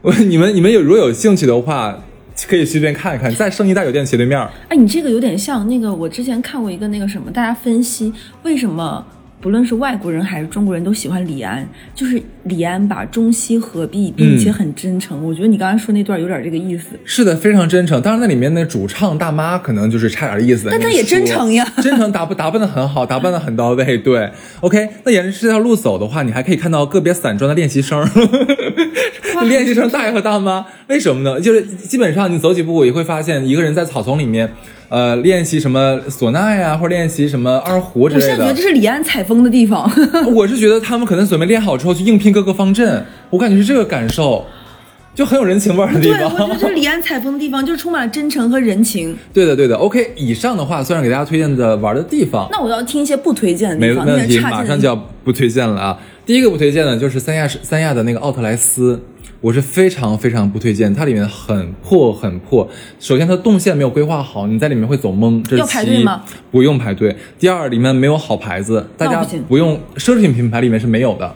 [0.01, 1.97] 我你们你们有如果有兴趣的话，
[2.45, 4.37] 可以随便看一看，在圣意大酒店斜对面。
[4.67, 9.07] 哎，你这个有点像那个，我之前看过一个那个什么，大家分析为什么。
[9.43, 15.21] 不论是外国人还是中国人都喜欢李安，就是李安把中西合璧，并且很真诚。
[15.21, 16.97] 我觉得你刚才说那段有点这个意思。
[17.03, 18.01] 是的，非常真诚。
[18.01, 20.69] 当然，那里面那主唱大妈可能就是差点意思。
[20.71, 23.97] 但他也真诚呀， 真诚打扮打扮的很好，打扮的很到位。
[23.97, 24.87] 对，OK。
[25.03, 28.01] 那沿着这条路走的话，你还可以看到个别散装的练习生，
[29.49, 30.65] 练习生大爷和大妈。
[30.87, 31.41] 为什么呢？
[31.41, 34.53] 就是基本上你走几步，也会发现一个人在草丛里面。
[34.93, 38.27] 呃，练习什么唢呐呀，或者练习什么二胡之类的。
[38.27, 39.91] 我现在觉得这是李安采风的地方。
[40.35, 44.45] 我是觉得他们可能准备练好之后去应聘各个方阵，我感觉是这个感受，
[45.15, 46.19] 就很有人情味儿的地方。
[46.19, 49.17] 对，我觉得这是李安采风的地方， 就是充满了真诚和人情。
[49.33, 49.75] 对的，对的。
[49.75, 52.47] OK，以上的话算是给大家推荐的玩的地方。
[52.51, 55.97] 那我要听一些不推荐的地方，没问题，马上就要不推荐了啊。
[56.23, 59.01] 第一个不推荐的就是三亚是三亚的那个奥特莱斯。
[59.43, 62.65] 我是非常非常不推荐，它里面很破很破。
[62.97, 65.43] 首先，它动线没有规划好，你在里面会走懵。
[65.43, 66.23] 这是要排队吗？
[66.49, 67.13] 不用排队。
[67.37, 71.29] 第二，里面没有好牌子，大家不用奢侈品品牌里面是没有的。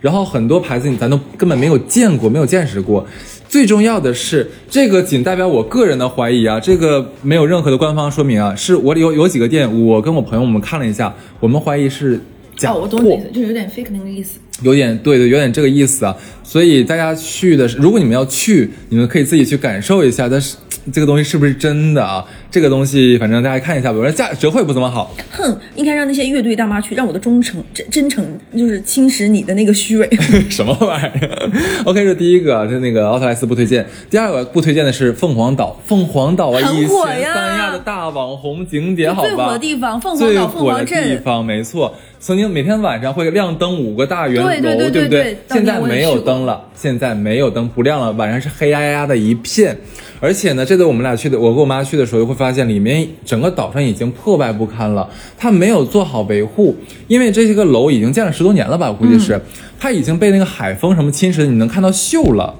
[0.00, 3.06] 然后很多牌子你咱都根本没有见过，没有见识过。
[3.46, 8.54] 最重要的是，这个仅代表我个人的怀疑啊，这个没有任何的官方说明啊。
[8.54, 12.18] 是我有有几个店，我跟我朋友我们看了一下，我们怀疑是
[12.56, 14.40] 假货，就是有点 fake 那个意思。
[14.62, 16.16] 有点对对，有点这个意思啊。
[16.42, 20.28] 所以大家去的，如果你们要去，你们可以自己去感受一下。
[20.28, 20.56] 但是
[20.92, 22.24] 这个东西是不是真的啊？
[22.50, 23.98] 这个东西反正大家看一下吧。
[23.98, 25.14] 我说价折惠不怎么好。
[25.30, 28.24] 哼，应该让那些乐队大妈去，让我的忠诚真真诚
[28.56, 30.08] 就是侵蚀你的那个虚伪。
[30.50, 31.50] 什么玩意儿
[31.84, 33.86] ？OK，这第一个就那个奥特莱斯不推荐。
[34.08, 35.78] 第二个不推荐的是凤凰岛。
[35.86, 36.88] 凤凰岛啊，以前
[37.34, 39.28] 三亚的大网红景点，好吧？
[39.28, 41.08] 最火的地方，凤凰岛，凤凰镇。
[41.08, 45.36] 地方没错，曾经每天晚上会亮灯五个大圆楼，对不对？
[45.50, 49.76] 现在没有灯了，现在没有灯，不亮了，晚上是黑压压的一片。
[50.20, 56.76] 而且呢，这次我们俩去的，我跟我妈去的时候，会发现里面整个岛上已经破败不堪了，它没有做好维护，
[57.08, 59.40] 因为这些个楼已经建了十多年了吧，我 估计是，
[59.78, 62.54] 它已经被那个海风什么侵蚀，你能看到锈了。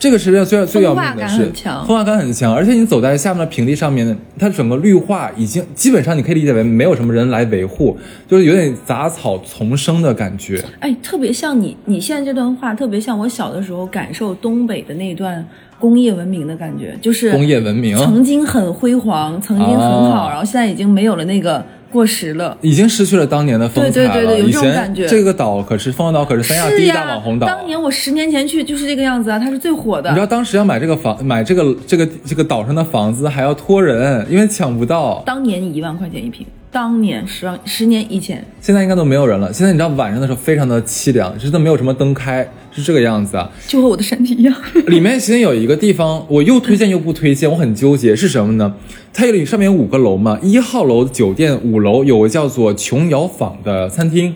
[0.00, 10.64] 这个实际上最最要命的是，风化感很强，而且你走在下面的平地上面，它整个绿化已经基本上你可以理解为没有什么人来维护，就是有点杂草丛生的感觉。
[10.78, 15.44] 哎，特别像你你现在这段话，特别像我小的时候感受东北的那段
[15.78, 21.64] 工业文明的感觉，就是工业文明曾经很辉煌，曾经很好，然后现在已经没有了那个。
[21.90, 24.12] 过时了，已经失去了当年的风采了。
[24.12, 25.06] 对对对，有这种感觉。
[25.06, 27.46] 这个岛可是凤凰岛，可是三亚第一大网红岛。
[27.46, 30.10] 当年我十年前去就是这个样子啊，它是最火的。
[30.10, 35.22] 你知道当时要买这个房，买这个这个这个岛上的房子还要托人，因为抢不到。
[35.24, 36.46] 当年一万块钱一平。
[36.70, 39.50] 当年十万十年以前，现在应该都没有人了。
[39.50, 42.46] 现在你知道晚上的时候非常的凄凉，真的没有什么灯开，
[42.78, 44.54] 是这个样子啊，就和我的身体一样。
[44.86, 48.74] 里面其实有一个地方，我又推荐又不推荐，我很纠结是什么呢？
[49.12, 54.34] 它有里上面有五个楼嘛，一号楼酒店五楼有个叫做琼瑶坊的餐厅。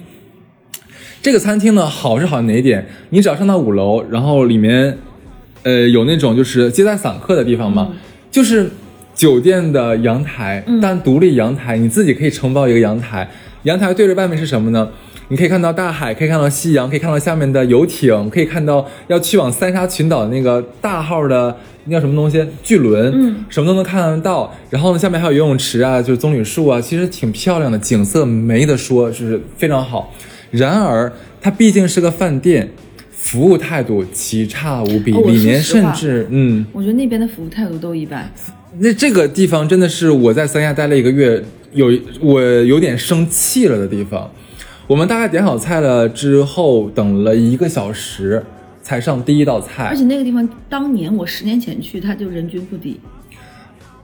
[1.22, 2.86] 这个餐厅呢好是好哪一点？
[3.10, 4.98] 你只要上到五楼，然后里面，
[5.62, 7.92] 呃，有那种就是接待散客的地方嘛，
[8.30, 8.70] 就是。
[9.14, 13.28] 酒店的阳台，但独立阳台，你自己可以承包一个阳台。
[13.64, 14.88] 阳台对着外面是什么呢？
[15.32, 22.46] 你可以看到大海，可以看到夕阳，可以看到下面的游艇，可以看到要去往三沙群岛那个大号的那叫什么东西？
[22.62, 24.54] 巨轮，嗯，什么都能看得到。
[24.68, 30.12] 然后呢，下面还有游泳池啊，就是棕榈树啊，其实挺漂亮的，景色没得说，就是非常好。
[30.50, 32.68] 然而，它毕竟是个饭店，
[33.10, 38.30] 服务态度奇差无比，里面甚至，嗯，我觉得那边的服务态度都一般。
[38.80, 41.42] 那这个地方真的是我在三亚待了一个月，
[41.72, 41.90] 有
[42.20, 44.30] 我有点生气了的地方。
[44.92, 48.44] 我们大概点好菜了之后，等了一个小时
[48.82, 49.84] 才上第一道菜。
[49.84, 53.00] 而且那个地方当年我十年前去，它就人均不低。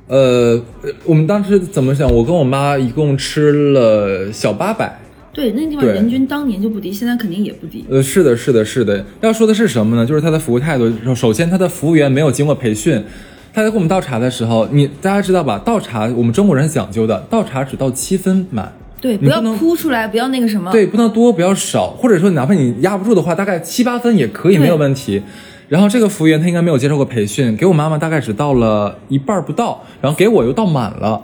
[0.07, 0.59] 呃，
[1.05, 2.11] 我们当时怎么想？
[2.11, 4.99] 我跟我妈一共吃了小八百。
[5.31, 7.85] 对，那地方人均当年就不低，现在肯定也不低。
[7.91, 9.05] 呃，是的，是的，是的。
[9.21, 10.07] 要说的是什么呢？
[10.07, 10.91] 就是他的服务态度。
[11.15, 13.05] 首先，他的服务员没有经过培训。
[13.53, 15.61] 他在给我们倒茶的时候，你大家知道吧？
[15.63, 18.73] 倒茶我们中国人讲究的，倒茶只倒七分满。
[19.01, 20.71] 对，不要哭出来，不要那个什么。
[20.73, 25.23] 对，不能多，不要少，或者说哪怕你压不住的话，大概七八分也可以，没有问题。
[25.69, 31.23] 然后这个服务员他应该没有接受过培训，给我妈妈大概只倒了一半不到，然后给我又倒满了。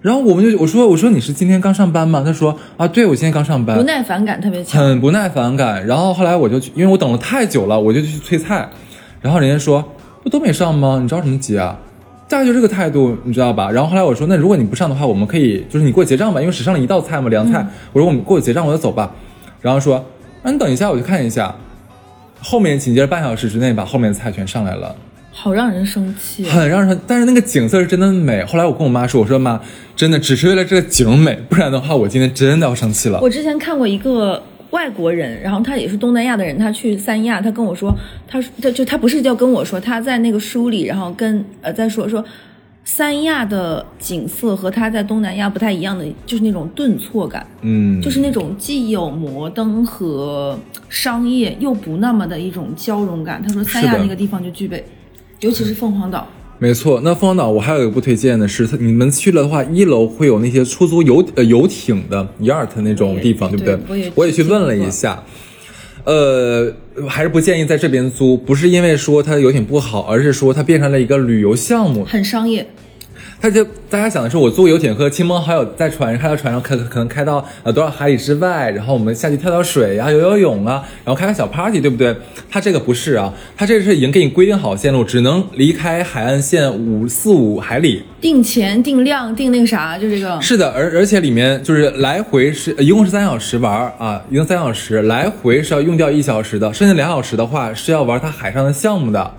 [0.00, 2.22] 然后我们就我说我说你是今天刚上班吗？
[2.24, 3.76] 他说啊，对我今天刚上班。
[3.76, 4.82] 不耐烦感特别强。
[4.82, 5.86] 很不耐烦感。
[5.86, 8.68] 然后后来我就去，因为我等了太久了，我就去催菜。
[9.20, 9.84] 然后人家说。
[10.24, 11.00] 不都没上吗？
[11.02, 11.78] 你着什么急啊？
[12.28, 13.70] 大概就这个态度，你知道吧？
[13.70, 17.64] 然后后来我说，那如果你不上的话，我们可以就是你给我结账吧，因为只上了一道菜嘛，凉菜。
[17.92, 19.14] 我说我们给我结账，我就走吧。
[19.60, 20.04] 然后说，
[20.42, 21.54] 那你等一下，我去看一下。
[22.40, 24.94] 后面紧接着半小时之内，把后面的菜全上来了，
[25.32, 26.98] 好让人生气，很让人。
[27.06, 28.42] 但是那个景色是真的美。
[28.44, 29.60] 后来我跟我妈说，我说妈，
[29.94, 33.20] 真的只是为了这个景美，不然的话，我今天真的要生气了。
[33.20, 34.42] 我之前看过一个。
[34.74, 37.94] 外国人，然后他也是东南亚的人，他去三亚，他跟我说，
[38.26, 42.24] 他说，他就他不是叫跟我说，他在那个书里，然后跟呃在说说，
[42.84, 50.58] 三亚的景色和他在东南亚不太一样的，就是那种顿挫感，嗯，就是那种既有摩登和
[50.88, 53.40] 商业，又不那么的一种交融感。
[53.40, 54.84] 他说三亚那个地方就具备，
[55.40, 56.26] 尤其是凤凰岛。
[56.58, 64.10] 没错，那凤凰岛我还有一个不推荐的是，你们去了的话，一楼会有那些出租游呃游艇的 yacht 那种地方，对不对？
[64.14, 65.22] 我也去问了一下，
[66.04, 66.72] 呃，
[67.08, 72.66] 还是不建议在这边租，不是因为说它游艇不好，而是说它变成了一个旅游项目，很商业。
[73.44, 82.16] 他就大家想的是，我坐游艇和亲朋好友在船上开到船上开，可能开到呃多少海里之外，然后我们下去跳跳水啊，游游泳啊，然后开个小 party，对不对？
[82.48, 88.02] 他这个不是啊，他这个是已经给你规定好线路，只能离开海岸线五四五海里。
[88.18, 90.40] 定钱、定量、定那个啥，就这个。
[90.40, 99.34] 是的，而而且里面就是来回是一共是三小时玩啊，一共三小时，来回是要用掉一小时的，剩下两小时的话是要玩他海上的项目的。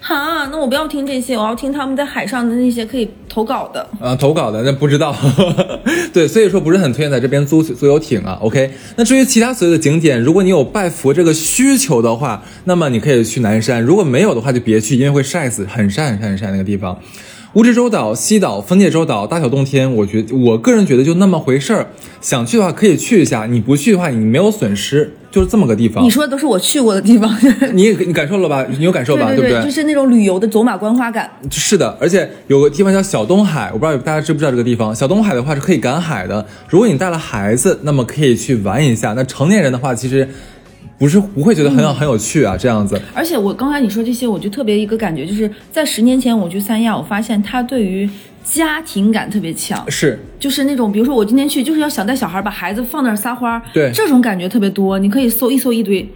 [0.00, 3.86] 哈，那我不要听这些，我要听他们在海上的那些可以投稿的。
[4.00, 5.14] 啊，投稿的那不知道，
[6.12, 8.38] 对，所以说不是很推荐在这边租租游艇啊。
[8.40, 16.98] OK，那至于其他所有的景点，如果你有拜佛这个需求的话，那么你可以去南山；如果没有的话，就别去，因为会晒死，很晒很晒很晒那个地方。
[17.58, 21.88] 蜈支洲岛、西岛、分界洲岛、大小洞天，我觉我个人觉得就那么回事儿。
[22.20, 26.04] 想去的话可以去一下，你不去的话你没有损失，就是这么个地方。
[26.04, 27.36] 你说的都是我去过的地方，
[27.74, 28.64] 你也你感受了吧？
[28.78, 29.34] 你有感受吧？
[29.34, 29.60] 对不对？
[29.64, 31.28] 就是那种旅游的走马观花感。
[31.50, 34.94] 是的，而且有个地方叫小东海，我不知道大家知不知道这个地方。
[34.94, 39.14] 小东海的话是可以赶海的，如果你带了孩子，那么可以去玩一下。
[39.14, 40.28] 那成年人的话，其实。
[40.98, 43.00] 不是不会觉得很很有趣啊，这样子。
[43.14, 48.08] 而且我刚才你说这些，我就特别一个感觉，就是在十年前我去三亚，我发现他对于
[48.42, 56.08] 家庭感特别强，是，就是那种比如说我今天去就是要想带小孩把孩子放那儿撒欢儿，对，这种感觉特别多，你可以搜一搜一堆。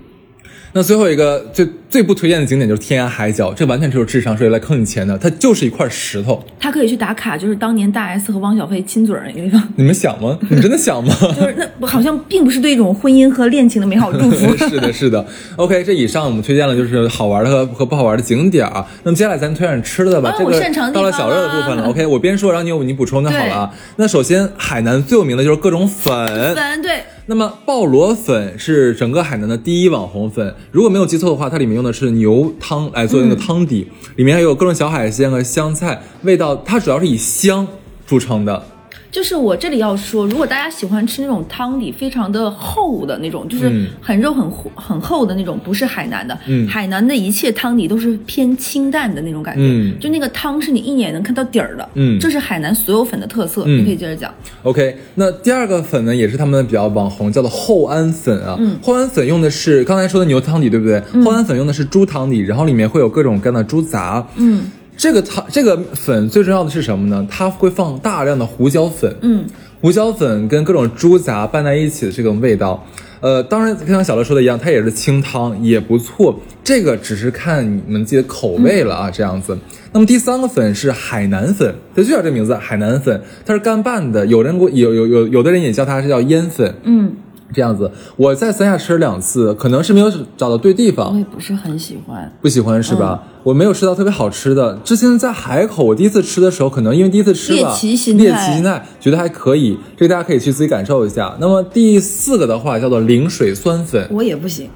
[0.74, 6.42] 那最后一个最最不推荐的景点就是天涯海角，这完全就是智商税来坑你钱的，它就是一块石头。
[6.58, 9.62] 它可以去打卡，就是当年大 S 和汪小菲亲嘴儿那个地方。
[9.76, 10.38] 你们想吗？
[10.48, 11.14] 你真的想吗？
[11.20, 14.56] 就是那好像并不是对一种婚姻和恋情的美好祝福。
[14.66, 15.24] 是的，是的。
[15.56, 18.86] OK，这以上我们推荐了就是好玩的和和不好玩的景点啊。
[19.02, 20.34] 那么接下来咱推荐吃的吧。
[20.38, 20.52] 这个
[20.92, 21.84] 到了小热的部分了。
[21.88, 23.70] OK，我边说，然后你有你补充就好了啊。
[23.96, 26.54] 那首先海南最有名的就是各种粉。
[26.54, 27.02] 粉对。
[27.26, 37.66] 那么鲍螺粉是整个海南的第一网红粉，如果没有记错的话，它里面用的是牛汤来做那个汤底，里面还有各种小海鲜和香菜，味道它主要是以香
[38.06, 38.66] 著称的。
[39.12, 46.36] 就是我这里要说，如果大家喜欢吃那种汤底非常的厚的那种，就是很肉很厚很厚的那种，不是海南的。
[46.46, 49.60] 嗯，海南的一切汤底都是偏清淡的那种感觉。
[49.62, 51.86] 嗯，就那个汤是你一眼能看到底儿的。
[51.92, 53.66] 嗯，这是海南所有粉的特色。
[53.66, 54.32] 你可以接着讲。
[54.62, 58.56] OK，那第二个粉呢，也是他们比较网红，叫做厚安粉啊。
[58.58, 60.98] 嗯，厚安粉用的是刚才说的牛汤底，对不对？
[61.22, 64.26] 厚安粉用的是猪汤底，然后里面会有各种各样的猪杂。
[64.36, 64.70] 嗯。
[64.96, 67.26] 这个汤这个粉最重要的是什么呢？
[67.30, 69.44] 它会放大量的胡椒粉，嗯，
[69.80, 72.86] 胡椒粉跟各种猪杂拌在一起的这种味道，
[73.20, 76.38] 呃，当然像小乐说的一样，它也是清汤，也不错。
[76.62, 79.58] 这个只是看你们自己的口味了啊，这样子。
[79.92, 87.12] 那么第三个粉是海南粉，它就叫这名字，海南粉，它是干拌的，有人有有有有的人也叫它是叫腌粉，嗯。
[87.52, 91.12] 这样子，我在三亚吃了两次，可能是没有找到对地方。
[91.12, 93.22] 我也不是很喜欢，不喜欢是吧？
[93.42, 94.78] 我没有吃到特别好吃的。
[94.84, 99.76] 之前在海口，我第一次吃的时候，可能因为第一次吃吧，猎奇心态，猎奇心态，觉得还可以。
[99.96, 101.36] 这个大家可以去自己感受一下。
[101.40, 104.68] 那么第四个的话叫做灵水酸粉，我也不行。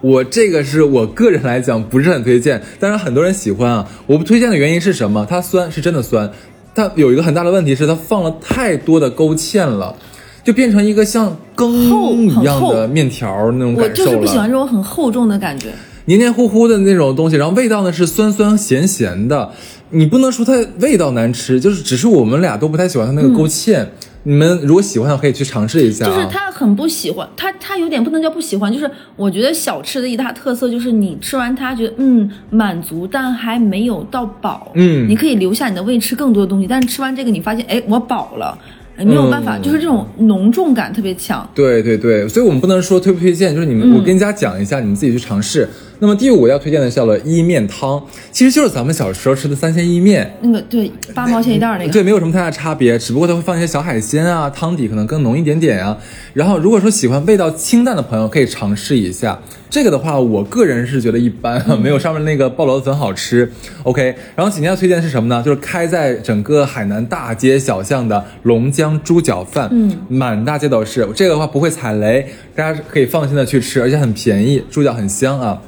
[0.00, 3.88] 我这个是我个人来讲不是很推荐，但是很多人喜欢啊。
[4.06, 5.26] 我不推荐的原因是什么？
[5.28, 6.30] 它酸是真的酸，
[6.74, 9.96] 但有一个很大的问题是它放了太多的勾芡了。
[10.44, 14.04] 就变成一个像羹一样的面条那种感受。
[14.04, 15.72] 我就是不喜欢这种很厚重的感觉，
[16.04, 19.50] 黏黏糊糊的那种东西，然后味道呢是酸酸咸咸的。
[19.90, 23.86] 你不能说它味道难吃，就是只是我们俩都不太喜欢它那个勾芡。
[24.26, 26.06] 你们如果喜欢的可以去尝试一下。
[26.06, 34.72] 就是他很不喜欢，他他有点不能叫不喜欢，就是我觉得小吃的一大特色就是你吃完它觉得嗯满足，但还没有到饱。
[34.74, 38.58] 嗯，你可以留下你的胃吃更多的东西，但是吃完这个你发现哎我饱了。
[38.98, 41.48] 没有办法，就是这种浓重感特别强。
[41.54, 45.68] 对对对，所以我们不能说推不推荐，就是你们，我跟大家讲一下，你们自己去尝试。
[46.00, 48.02] 那么第五要推荐的叫做伊面汤，
[48.32, 55.96] 其实就是咱们小时候吃的三鲜伊面，那个对，八毛钱一袋那个，对，没有什么太大差别，只不过它会放一些小海鲜啊，汤底可能更浓一点点啊。
[56.32, 59.40] 然后如果说喜欢味道清淡的朋友，可以尝试一下。
[59.70, 63.50] 这个的话，我个人是觉得一般，没有上面那个鲍螺粉好吃。
[63.82, 65.42] OK，然后紧接着推荐的是什么呢？
[65.44, 71.08] 就是开在整个海南大街小巷的龙江猪脚饭，嗯，满大街都是。
[71.14, 75.60] 这个的话不会踩雷，大家可以放心的去吃，而且很便宜，猪脚很香啊。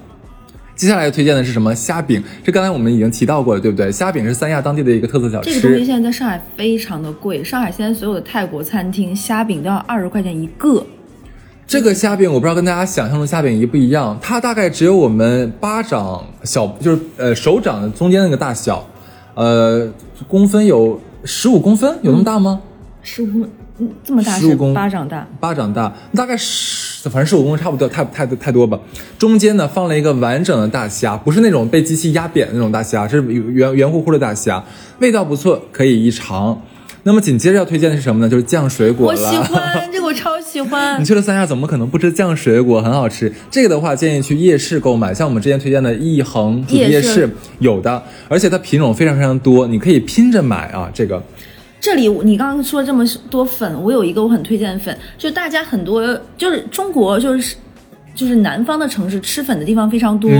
[0.77, 1.75] 接下来要推荐的是什么？
[1.75, 3.91] 虾饼，这刚才我们已经提到过了，对不对？
[3.91, 5.61] 虾饼是三亚当地的一个特色小吃。
[5.61, 10.85] 这个东西现在在上海非常的贵，上海现在所有的泰国餐厅虾饼都要二十块钱一个。
[11.67, 18.87] 这个虾饼我不知道跟大家想象的虾饼一不一样，它大概只有我们巴掌小，就是呃手掌的中间那个大小，
[19.35, 19.91] 呃
[20.29, 22.61] 公分有十五公分，有那么大吗？
[23.03, 23.51] 十五嗯，
[24.05, 28.79] 这么大，十五公巴掌大，巴掌大，大概十，反正十五公差不多，太太太多吧。
[29.19, 34.65] 中间呢放了一个完整的大虾，不是那种被机器压扁的那种大虾，是圆圆乎乎的大虾，
[35.01, 36.61] 味道不错，可以一尝。
[37.03, 38.29] 那么紧接着要推荐的是什么呢？
[38.29, 39.21] 就是酱水果了。
[39.21, 41.01] 我喜欢 这个，我超喜欢。
[41.01, 42.83] 你去了三亚，怎么可能不吃酱水果？
[42.83, 43.33] 很好吃。
[43.49, 50.91] 这个的话，建议去夜市购买，像我们之前推荐的一恒主夜市有的，而且它品种非常非常多，你可以拼着买啊。
[50.93, 51.23] 这个，
[51.87, 57.57] 这里你刚刚说这么多粉，我有一个我很推荐的粉，就大家很多就是中国就是。
[58.13, 60.31] 就是南方的城市吃粉的地方非常多，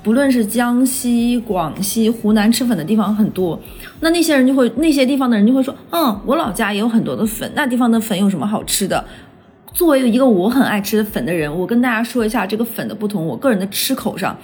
[0.00, 3.60] 不论是江西、广西、湖南吃粉的地方很多。
[3.98, 9.04] 那那些人就会，那些地方的人就会说，嗯，我老家也有很多的粉，那地方的粉有什么好吃的？
[9.74, 13.26] 作为一个我很爱吃的粉的人，我跟大家说一下这个粉的不同。
[13.26, 14.38] 我个人的吃口上，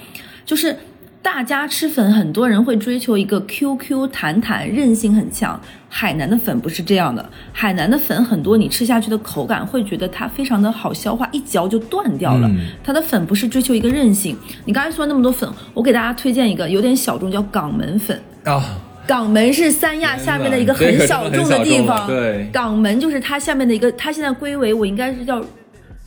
[0.45, 0.77] 就是。
[1.23, 5.59] 大家吃粉，很多人会追求一个 Q Q 弹弹，韧性很强。
[5.87, 12.51] 海南的粉不是这样的，海南的粉很多，你吃下去的口感会觉得它非常的好消化，一嚼就断掉了。
[12.83, 14.37] 它的粉不是追求一个韧性。
[14.65, 18.61] 你刚才说那么多粉，我给大家推荐一个有点小众，叫港门粉啊。
[19.07, 22.05] 港门是三亚下面的一个很小众的地方。
[22.05, 25.43] 对，港门就是它下面的一个，它现在归为我应该是叫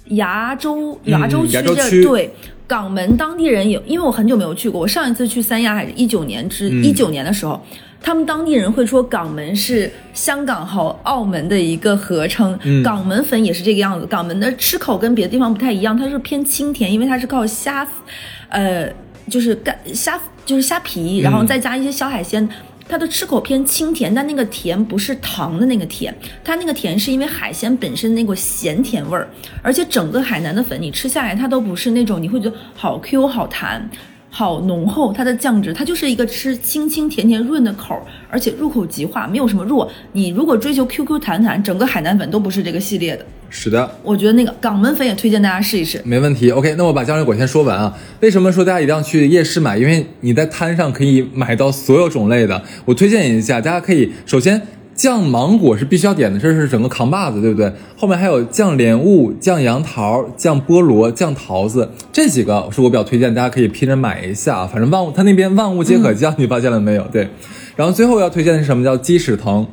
[0.08, 2.34] 崖州崖州区的对。
[2.66, 7.60] 港门当地人有，因为我很久没有去过，我上一次去三亚还是一九年之一九年的时候，
[8.02, 14.06] 他们当地人会说港门是香港和澳门的一个合称，港门粉也是这个样子。
[14.06, 17.86] 港门的吃口跟别的地方不太一样，它是偏清甜，因为它是靠虾，
[18.48, 18.88] 呃，
[19.30, 22.48] 就是干虾就是虾皮，然后再加一些小海鲜。
[22.89, 26.14] 它的吃口偏清甜，但那个甜不是糖的那个甜，
[26.45, 29.28] 它那个甜是因为海鲜本身那股咸甜味儿，
[29.62, 33.89] 而且整个海南的粉你吃下来，它都不是那种你会觉得好 Q 好弹。
[34.28, 39.91] 好浓厚，它的酱汁，它就是一个吃清清甜甜润的口，而且入口即化，没有什么弱。
[40.12, 43.24] 你如果追求 QQ 弹弹，整个海南粉都不是这个系列的。
[43.49, 46.01] 是的，我觉得那个港门粉也推荐大家试一试。
[46.05, 47.97] 没问题，OK，那我把酱水果先说完啊。
[48.20, 49.78] 为什么说大家一定要去夜市买？
[49.78, 52.62] 因为你在摊上可以买到所有种类的。
[52.84, 54.61] 我推荐一下，大家可以首先。
[54.97, 57.70] 酱芒果是必须要点的，这是整个扛把子，对不对？
[57.99, 64.66] 后面还有酱莲雾、酱杨桃、酱菠萝、酱桃子，这几个是我比较推荐，大家可以拼着买一下。
[64.66, 67.07] 反正万物，他那边万物皆可酱，你发现了没有？
[67.12, 67.28] 对。
[67.76, 68.82] 然后最后要推荐的是什么？
[68.82, 69.66] 叫鸡屎藤，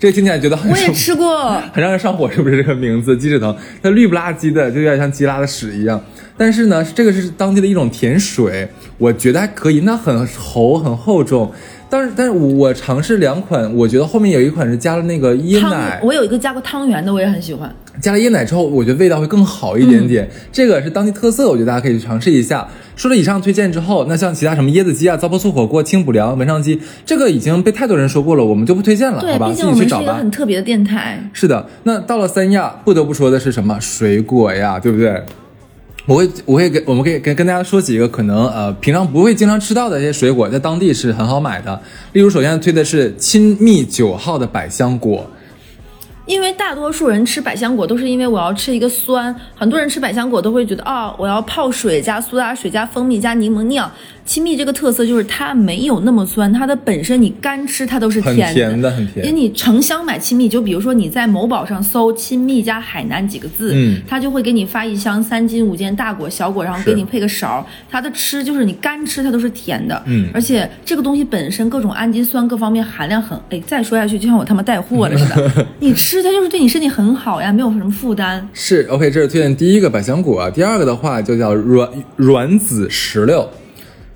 [0.00, 3.14] 这个听起来觉得很我也吃过， 很让人上火，是不是这个名字？
[3.14, 6.02] 鸡屎藤，它绿不拉几的，就有点像鸡拉的屎一样。
[6.38, 11.52] 但是呢，这个是当地的一种甜水，我觉得还可以，那很稠很厚重。
[11.90, 17.70] 但是，但是我尝试两款，我觉得后面有一款是加了那个椰奶，我有一个加过汤圆的，我也很喜欢。
[18.00, 20.26] 加了椰奶之后，我觉得味道会更好一点点。
[20.50, 22.66] 这个是当地特色，我觉得大家可以去尝试一下。
[23.00, 29.50] 说了以上推荐之后，那像其他什么椰子鸡啊、糟粕醋火锅、清补凉、文昌鸡，这个已经被太多人说过了，我们就不推荐了，好吧？
[29.50, 30.02] 自己去找吧。
[30.02, 31.18] 一个很特别的电台。
[31.32, 35.18] 是的，那到了三亚，不得不说的是什么水果呀，对不对？
[36.04, 41.80] 我会，我会给我们可以跟跟大家说几个可能呃平常不会经常吃到的一些水果，在当地是很好买的。
[42.12, 45.26] 例如，首先推的是亲密九号的百香果。
[46.30, 53.90] 因为大多数人吃百香果都是因为我要吃一个酸，很多人吃百香果都会觉得哦，我要泡水加苏打水加蜂蜜加柠檬酿。
[54.30, 59.26] 亲密这个特色就是它没有那么酸，它的本身你干吃它都是甜的，很甜的，很甜。
[59.26, 67.66] 因为你成箱买亲密，就比如说你在某宝上搜“亲密加海南”几个字，嗯，它就会给你发一箱三斤五斤大果小果，然后给你配个勺。
[67.90, 75.66] 它的吃就是你干吃它都是甜的，嗯，而且这个东西本身各种氨基酸各方面含量很，哎，再说下去就像我他妈带货了似的。
[75.80, 78.48] 你吃它就是对你身体很好呀，没有什么负担。
[78.52, 83.44] 是 OK，这是推荐第一个百香果啊，第二个的话就叫软软籽石榴。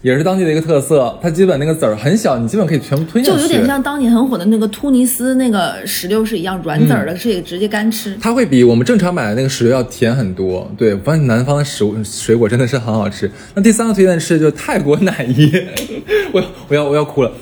[0.05, 3.37] 也是当地的一个特色，它基本那个籽儿很小，你基本可以全部吞下去。
[3.39, 8.15] 就有点像当年很火的那个突尼斯那个石榴是一样，软籽儿的，是以直接干吃。
[8.21, 10.71] 它会比我们正常买的那个石榴要甜很多。
[10.77, 13.31] 对，我发现南方的食物水果真的是很好吃。
[13.55, 15.65] 那第三个推荐是就是泰国奶椰，
[16.33, 17.33] 我我要我要哭了。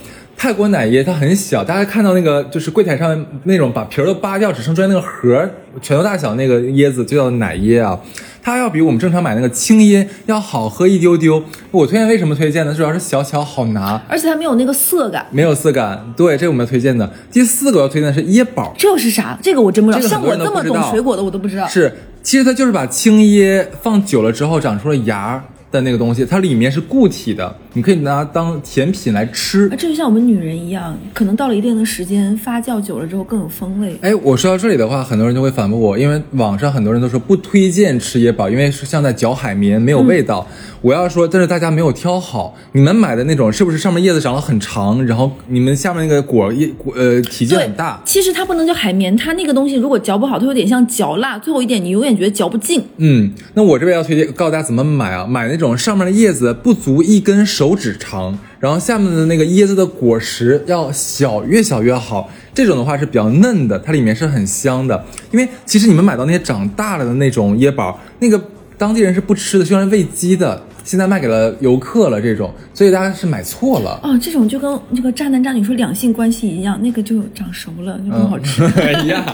[0.43, 5.49] 泰国奶椰它很小，大家看到那个就是柜台上面那种把皮儿都扒掉，只剩中间那个核
[5.81, 7.97] 拳头大小那个椰子就叫奶椰啊。
[8.43, 11.41] 它要比我们正常买那个青椰要好喝一丢丢。
[11.71, 12.75] 我推荐为什么推荐呢？
[12.75, 16.13] 主要是小巧好拿，而且它没有那个涩感，没有涩感。
[16.17, 17.09] 对，这是我们要推荐的。
[17.31, 19.39] 第四个要推荐的是椰宝，这是啥？
[19.41, 20.09] 这个我真不知道。
[20.09, 21.69] 像我这么懂水果的，我都不知道。
[21.69, 29.69] 是，其实它就是把青椰放久了之后长出了芽，的那个东西，它里面是固体的，你可以拿当甜品来吃。
[29.71, 33.97] 这就像我们女人一样，可能到了一定的时间，发酵久了之后更有风味。
[34.03, 40.47] 哎，我说到这里的话，很多人就会反驳我，因为网上很多人都说不推荐吃椰宝，因为是像在嚼海绵，没有味道。
[40.83, 48.03] 我要说，但是大家没有挑好，你们买的那种是不是上面叶子长得很长，然后你们下面那个果叶果呃体积很大？
[48.05, 51.39] 其实它不能叫海绵，它那个东西如果嚼不好，它有点像嚼蜡。
[51.39, 52.83] 最后一点，你永远觉得嚼不进。
[52.97, 55.25] 嗯，那我这边要推荐告诉大家怎么买啊？
[55.25, 62.31] 买那种上面的叶子不足一根手指长，然后下面的那个椰子的果实要小，越小越好。
[62.53, 65.03] 这种的话是比较嫩的，它里面是很香的。
[65.31, 68.39] 因为其实你们买到那些长大了的那种椰宝，那个
[68.77, 70.63] 当地人是不吃的，虽然喂鸡的。
[70.85, 74.19] 现在卖给了游客了，这种，所以大家是买错了哦。
[74.21, 78.63] 这种就跟那个渣男渣女说两性关系一样，那个就长熟了就更好吃。
[79.05, 79.25] 一样。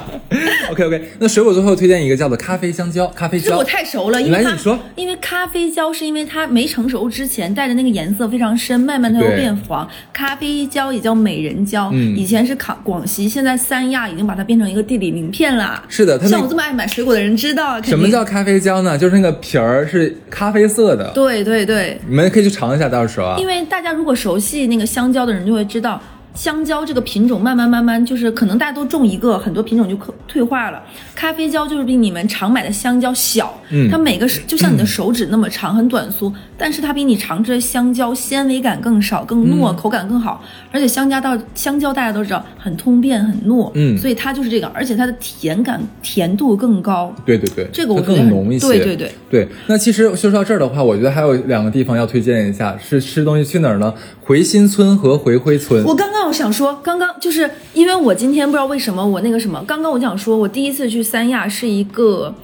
[0.70, 3.46] OK OK，那水果最后推荐一个叫做咖啡香蕉，咖啡蕉。
[3.46, 9.88] 水果太熟了，因为来你说，因为咖啡蕉是因为它没成熟之前带的那个颜色非常深，慢慢它又变黄。
[10.12, 15.82] 咖啡蕉也叫美人蕉，嗯，以前是广广西，现在三亚已经把它变成一个地理名片了。
[15.88, 17.80] 是的，像我这么爱买水果的人知道。
[17.82, 18.99] 什么叫咖啡蕉呢？
[18.99, 21.11] 就是那个皮儿是咖啡色的。
[21.14, 21.38] 对。
[21.45, 23.36] 对对对，你们可以去尝一下，到时候啊。
[23.39, 26.01] 因为大家如果熟悉那个香蕉的人就会知道。
[26.39, 30.80] 香蕉这个品种慢慢慢慢就是可能大家都种一个，很多品种就可退化了。
[31.12, 40.41] 咖啡蕉就是比你们常买的香蕉小，嗯，它每个就像你的手指那么长，很短粗，但是它比你常吃的香蕉纤维感更少，更糯，口感更好。
[40.70, 47.12] 而且香蕉到香蕉大家都知道很通便很糯，嗯，所以它就是这个，而且它的甜感甜度更高。
[47.26, 48.68] 对对对，这个我更浓一些。
[48.68, 49.49] 对对对对。
[49.66, 53.93] 那其实说到这儿的话，我觉得还有两个地方要推荐一下，是吃东西去哪儿呢？
[54.29, 55.83] 回新村和回辉村。
[55.85, 56.18] 我刚刚。
[56.29, 62.35] 我想说，刚刚就是因为我今天不知道为什么我那个什么，刚刚我想说，我第一次去三亚是一个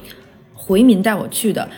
[0.55, 1.69] 回民带我去的，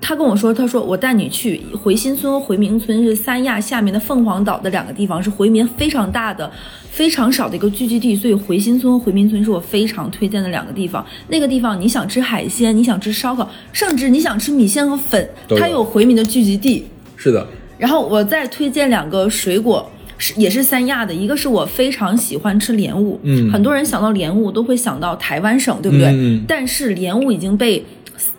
[0.00, 6.48] 他跟我说，他说我带你去回新村和回民村是三亚下面的凤凰岛的两个地方，是回民非常大的、
[6.88, 11.04] 非常少的一个聚集地，所以回新村和回民村是我非常推荐的两个地方。
[11.26, 16.86] 那个地方你想吃海鲜，你想吃烧烤，甚至你想吃米线和粉，它有回民的聚集地。
[17.16, 17.44] 是的。
[17.78, 19.90] 然后我再推荐两个水果。
[20.18, 26.06] 是也是三亚的，一个是我非常喜欢吃莲雾，嗯，很多人想到莲雾都会想到台湾省，对不对？
[26.06, 27.84] 嗯，但是莲雾已经被，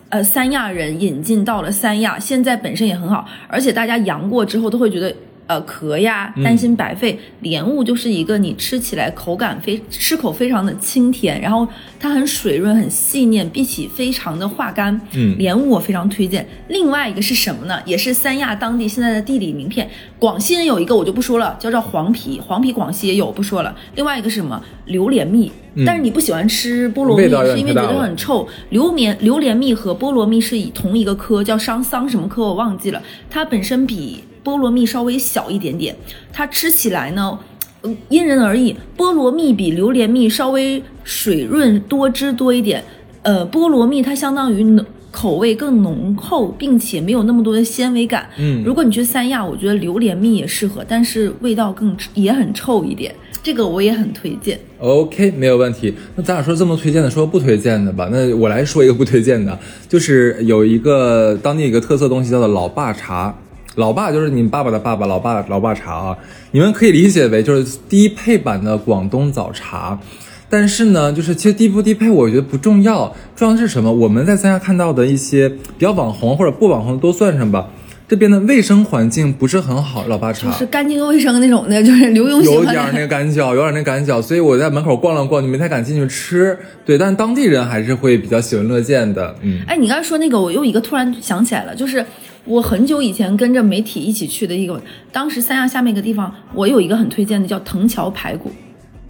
[0.08, 5.14] 呃，三亚人引进到了三亚，现在本身也很好，而且大家阳过之后都会觉得。
[5.48, 7.18] 呃，壳呀，担心白费。
[7.40, 11.66] 莲雾就是一个你吃起来口感非吃口非常的清甜，然后
[11.98, 15.00] 它很水润，很细腻，比起非常的化干。
[15.14, 16.46] 嗯，莲雾我非常推荐。
[16.68, 17.80] 另外一个是什么呢？
[17.86, 19.88] 也是三亚当地现在的地理名片。
[20.18, 23.74] 广西人有一个我就不说了，叫做黄皮，黄皮广西也有，不说了。
[23.94, 24.62] 另外一个是什么？
[24.84, 25.50] 榴莲蜜。
[25.86, 28.46] 但是你不喜欢吃菠萝蜜，是因为觉得很臭。
[28.68, 33.02] 榴莲榴莲蜜和菠萝蜜是以同一个科，叫桑桑什么科我忘记了。
[33.30, 34.24] 它本身比。
[34.44, 35.94] 菠萝蜜稍微小一点点，
[36.32, 37.38] 它吃起来呢，
[38.08, 38.74] 因人而异。
[38.96, 42.82] 菠萝蜜比榴莲蜜稍微水润多汁多一点，
[43.22, 48.28] 呃，菠萝蜜它相当于浓口味更浓厚，并且没有那么多的纤维感。
[48.38, 53.12] 嗯，如果你去三亚，我觉得榴莲蜜也适合，但是味道更也很臭一点，
[53.42, 54.60] 这个我也很推荐。
[54.78, 55.92] OK，没有问题。
[56.14, 58.08] 那咱俩说这么推荐的，说不推荐的吧？
[58.12, 59.58] 那我来说一个不推荐的，
[59.88, 63.36] 就是有一个当地一个特色东西叫做老爸茶。
[63.78, 66.18] 老爸就是你爸爸的爸爸，老爸老爸茶啊，
[66.50, 69.96] 你们可以理解为就是低配版的广东早茶，
[70.50, 73.92] 但是呢，就是其实低不低配，我觉得不重要，重要的是什么？
[73.92, 77.68] 我们在三亚看到的一些比较网红或者不网红都算上吧，
[78.08, 86.58] 这边的卫生环境不是很好，老爸茶就是干净卫生那种的，就是刘墉有点那个赶脚，有点那赶脚，所以我在门口逛了逛，就没太敢进去吃。
[86.84, 89.36] 对，但当地人还是会比较喜闻乐见的。
[89.42, 92.04] 嗯，哎，你刚才说那个，我又一个突然想起来了，就是。
[92.48, 94.80] 我很久以前跟着媒体一起去的一个，
[95.12, 98.50] 当时三亚下面一个地方，我有一个很推荐的叫藤桥排骨。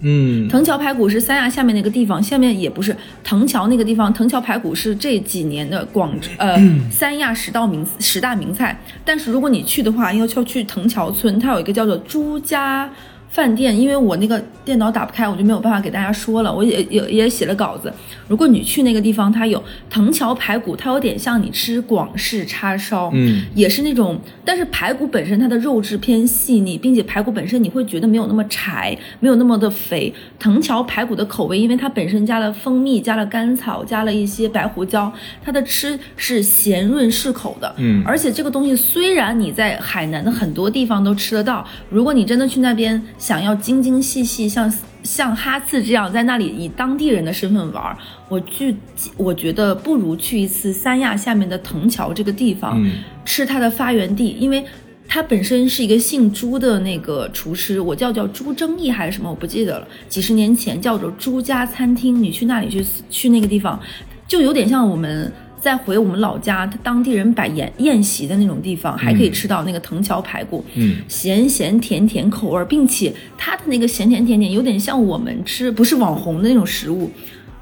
[0.01, 6.57] 嗯，藤桥排骨是三亚下面那个地方，下面也不是藤桥那个地方，藤桥排骨是这几年的广呃
[6.91, 8.77] 三亚十道名十大名菜。
[9.05, 12.91] 但是如果你去的话，要要去藤桥村，它有一个叫做朱家。
[13.31, 16.53] 饭店，因为我那个电脑打不开，我就没有办法给大家说了。
[16.53, 17.93] 我也也也写了稿子。
[18.27, 24.19] 如果你去那个地方，它有藤桥排骨，它有点像你吃广式叉烧，嗯，也是那种。
[24.45, 30.13] 但是排骨本身它的肉质偏细腻，并且排骨本身你会觉得没有那么柴，没有那么的肥。
[30.39, 35.13] 藤桥排骨的口味，因为它本身加了蜂蜜，加了甘草，加了一些白胡椒，
[35.45, 38.03] 它的吃是咸润适口的，嗯。
[38.05, 43.01] 而且这个东西虽然你在海南的很多地方都吃得到，如果你真的去那边。
[43.19, 47.97] 想要精精细细，像像哈次这样在那里以当地人的身份玩，
[48.29, 48.75] 我去，
[49.17, 52.81] 我觉得不如去一次三亚下面的藤桥这个地方，
[53.25, 54.65] 吃它的发源地，因为
[55.07, 59.89] 它本身是一个姓朱的那个厨师，我叫叫朱正义还是什么，我不记得了。
[60.09, 63.81] 几十年前叫做朱家餐厅，你去那里去去那个地方，
[64.27, 65.33] 就有点像我们。
[65.61, 77.11] 再回我们老家，他当地人摆宴宴席的那种地方，还可以吃到那个藤桥排骨，嗯，咸咸甜甜口味，并且它的那个咸甜甜甜有点像我们吃不是网红的那种食物，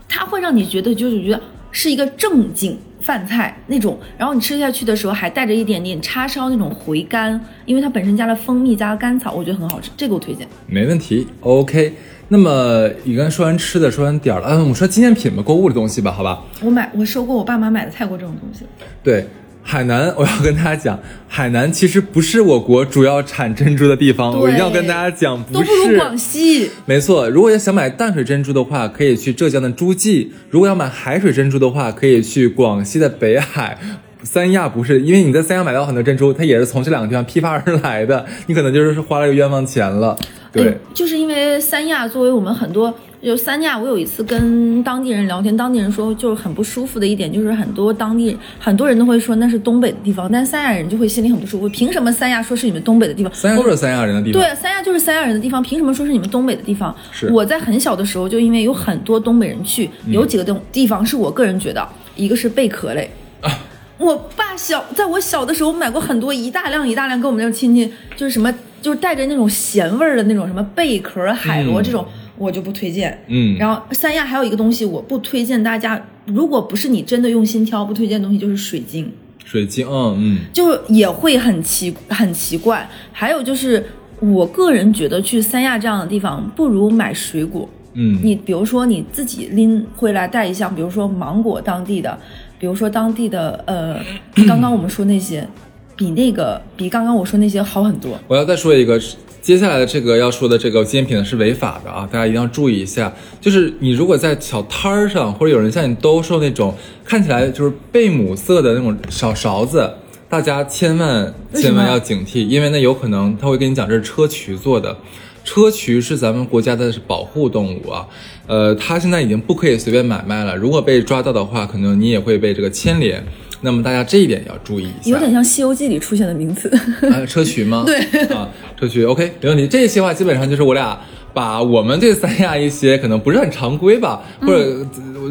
[0.08, 10.44] 它会让你觉得就是觉得是一个正经饭菜那种，然后你吃下去的时候还带着一点点叉烧那种回甘，因为它本身加了蜂蜜加了甘草，我觉得很好吃，这个我推荐。
[10.66, 11.92] 没问题，OK。
[12.28, 16.42] 那么你刚才说完吃的，说完点儿了，嗯，我们说纪念品吧，购物的东西吧，好吧？
[16.60, 18.66] 我买，我收过我爸妈买的泰国这种东西。
[19.04, 19.24] 对，
[19.68, 20.96] 海南，我要跟大家讲，
[21.26, 25.64] 海南其实不是我国主要产珍珠的地方，我一定要跟大家讲，不是。
[25.64, 26.70] 不如广西。
[26.84, 33.76] 没错，如果要想买淡水珍珠的话，可以去浙江的诸暨；如果要买海水珍珠的话，可以去广西的北海。
[34.22, 40.16] 三亚不是，因为你在三亚买到很多珍珠，它也是从这两个地方批发而来的，你可能就是花了个冤枉钱了。
[40.52, 42.92] 对，就是因为三亚作为我们很多，
[43.22, 53.32] 就三亚，我有一次跟当地人聊天，当地人说就是很不舒服的一点，就是很多当地很多人都会说那是东北的地方，但是三亚人就会心里很不舒服，凭什么三亚说是你们东北的地方？
[53.34, 54.40] 三亚就是三亚人的地方。
[54.40, 56.94] 对，三亚就是三亚人的地方，凭什么说是你们东北的地方？
[57.10, 63.10] 是我在很小的时候就因为有很多东北人去，有几个地地方是我个人觉得，一个是贝壳类。
[63.98, 68.52] 我爸小，在我小的时候买过很多一大量一大量，跟我们那种亲戚就是什么，
[68.82, 72.06] 就是带着那种咸味儿的那种什么贝壳海螺这种，
[72.38, 73.18] 我就不推荐。
[73.28, 79.10] 嗯，然后三亚还有一个东西我不推荐大家，如果不是你真的用心挑，不推荐的东西就是水晶。
[79.44, 82.88] 水晶，嗯嗯，就也会很奇很奇怪。
[83.12, 83.84] 还有就是，
[84.20, 87.68] 我个人觉得去三亚这样的地方，不如买水果。
[87.94, 92.18] 嗯，你比如说你自己拎回来带一箱，比如说芒果当地的。
[92.58, 94.00] 比如说当地的呃，
[94.48, 95.46] 刚刚我们说那些，
[95.94, 98.18] 比那个比刚刚我说那些好很多。
[98.26, 98.98] 我要再说一个，
[99.46, 103.14] 接下来的这个要说的这个纪念品是违法的啊，大家一定要注意一下。
[103.40, 106.74] 就是你如果在小摊儿上，或者有人向你兜售那种
[107.04, 109.88] 看起来就是贝母色的那种小勺子，
[110.28, 114.96] 大家千万千万要警惕，因为那有可能他会跟你讲这是砗磲做的。
[115.44, 118.04] 砗磲是咱们国家的是保护动物啊，
[118.48, 120.56] 呃，它现在已经不可以随便买卖了。
[120.56, 123.24] 如果被抓到的话，可能你也会被这个牵连。
[123.60, 125.10] 那么大家这一点要注意一下。
[125.10, 126.68] 有点像《西游记》里出现的名词。
[126.68, 127.84] 啊，砗磲吗？
[127.86, 127.98] 对
[128.34, 128.48] 啊，
[128.80, 129.08] 砗磲。
[129.08, 129.66] OK，没问题。
[129.66, 130.98] 这一期话基本上就是我俩。
[131.36, 134.74] 把我们对三亚一些可能不是很常规吧，或者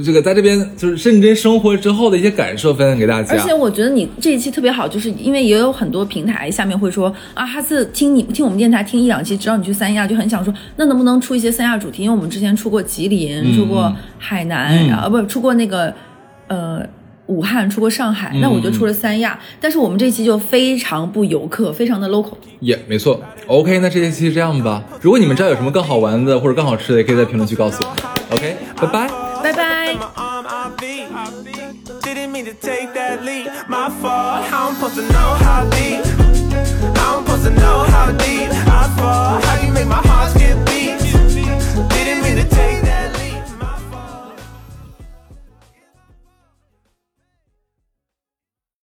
[0.06, 3.34] 这个在这边就是认真生活之后的一些感受分享给大家。
[3.34, 12.04] 而且我觉得你这一期特别好，就是因为也有很多平台下面会说啊，哈次听你听我们电台听一两期，知道你去三亚，就很想说那能不能出一些三亚主题？
[12.04, 15.92] 因为我们之前出过吉林，出过海南，然后不出过那个
[16.50, 16.88] 呃。
[17.28, 19.40] 武汉，出过上海，那我就出了三亚。
[19.60, 22.34] 但是我们这期就非常不游客，非常的 local。
[22.60, 23.22] 也、没错。
[23.48, 24.84] OK，那这期这样吧。
[25.02, 28.36] 如果你们这儿有什么更好玩的或者更好吃的，也可以在评论区告诉我。
[28.36, 29.08] OK，拜拜，
[29.44, 29.96] 拜拜。
[32.02, 34.46] Didn't mean to take that leap, my fault.
[34.50, 36.02] How I'm supposed to know how deep?
[37.26, 39.42] imposed to know how deep I fall?
[39.42, 41.00] How you make my heart skip beat
[41.34, 42.85] beat.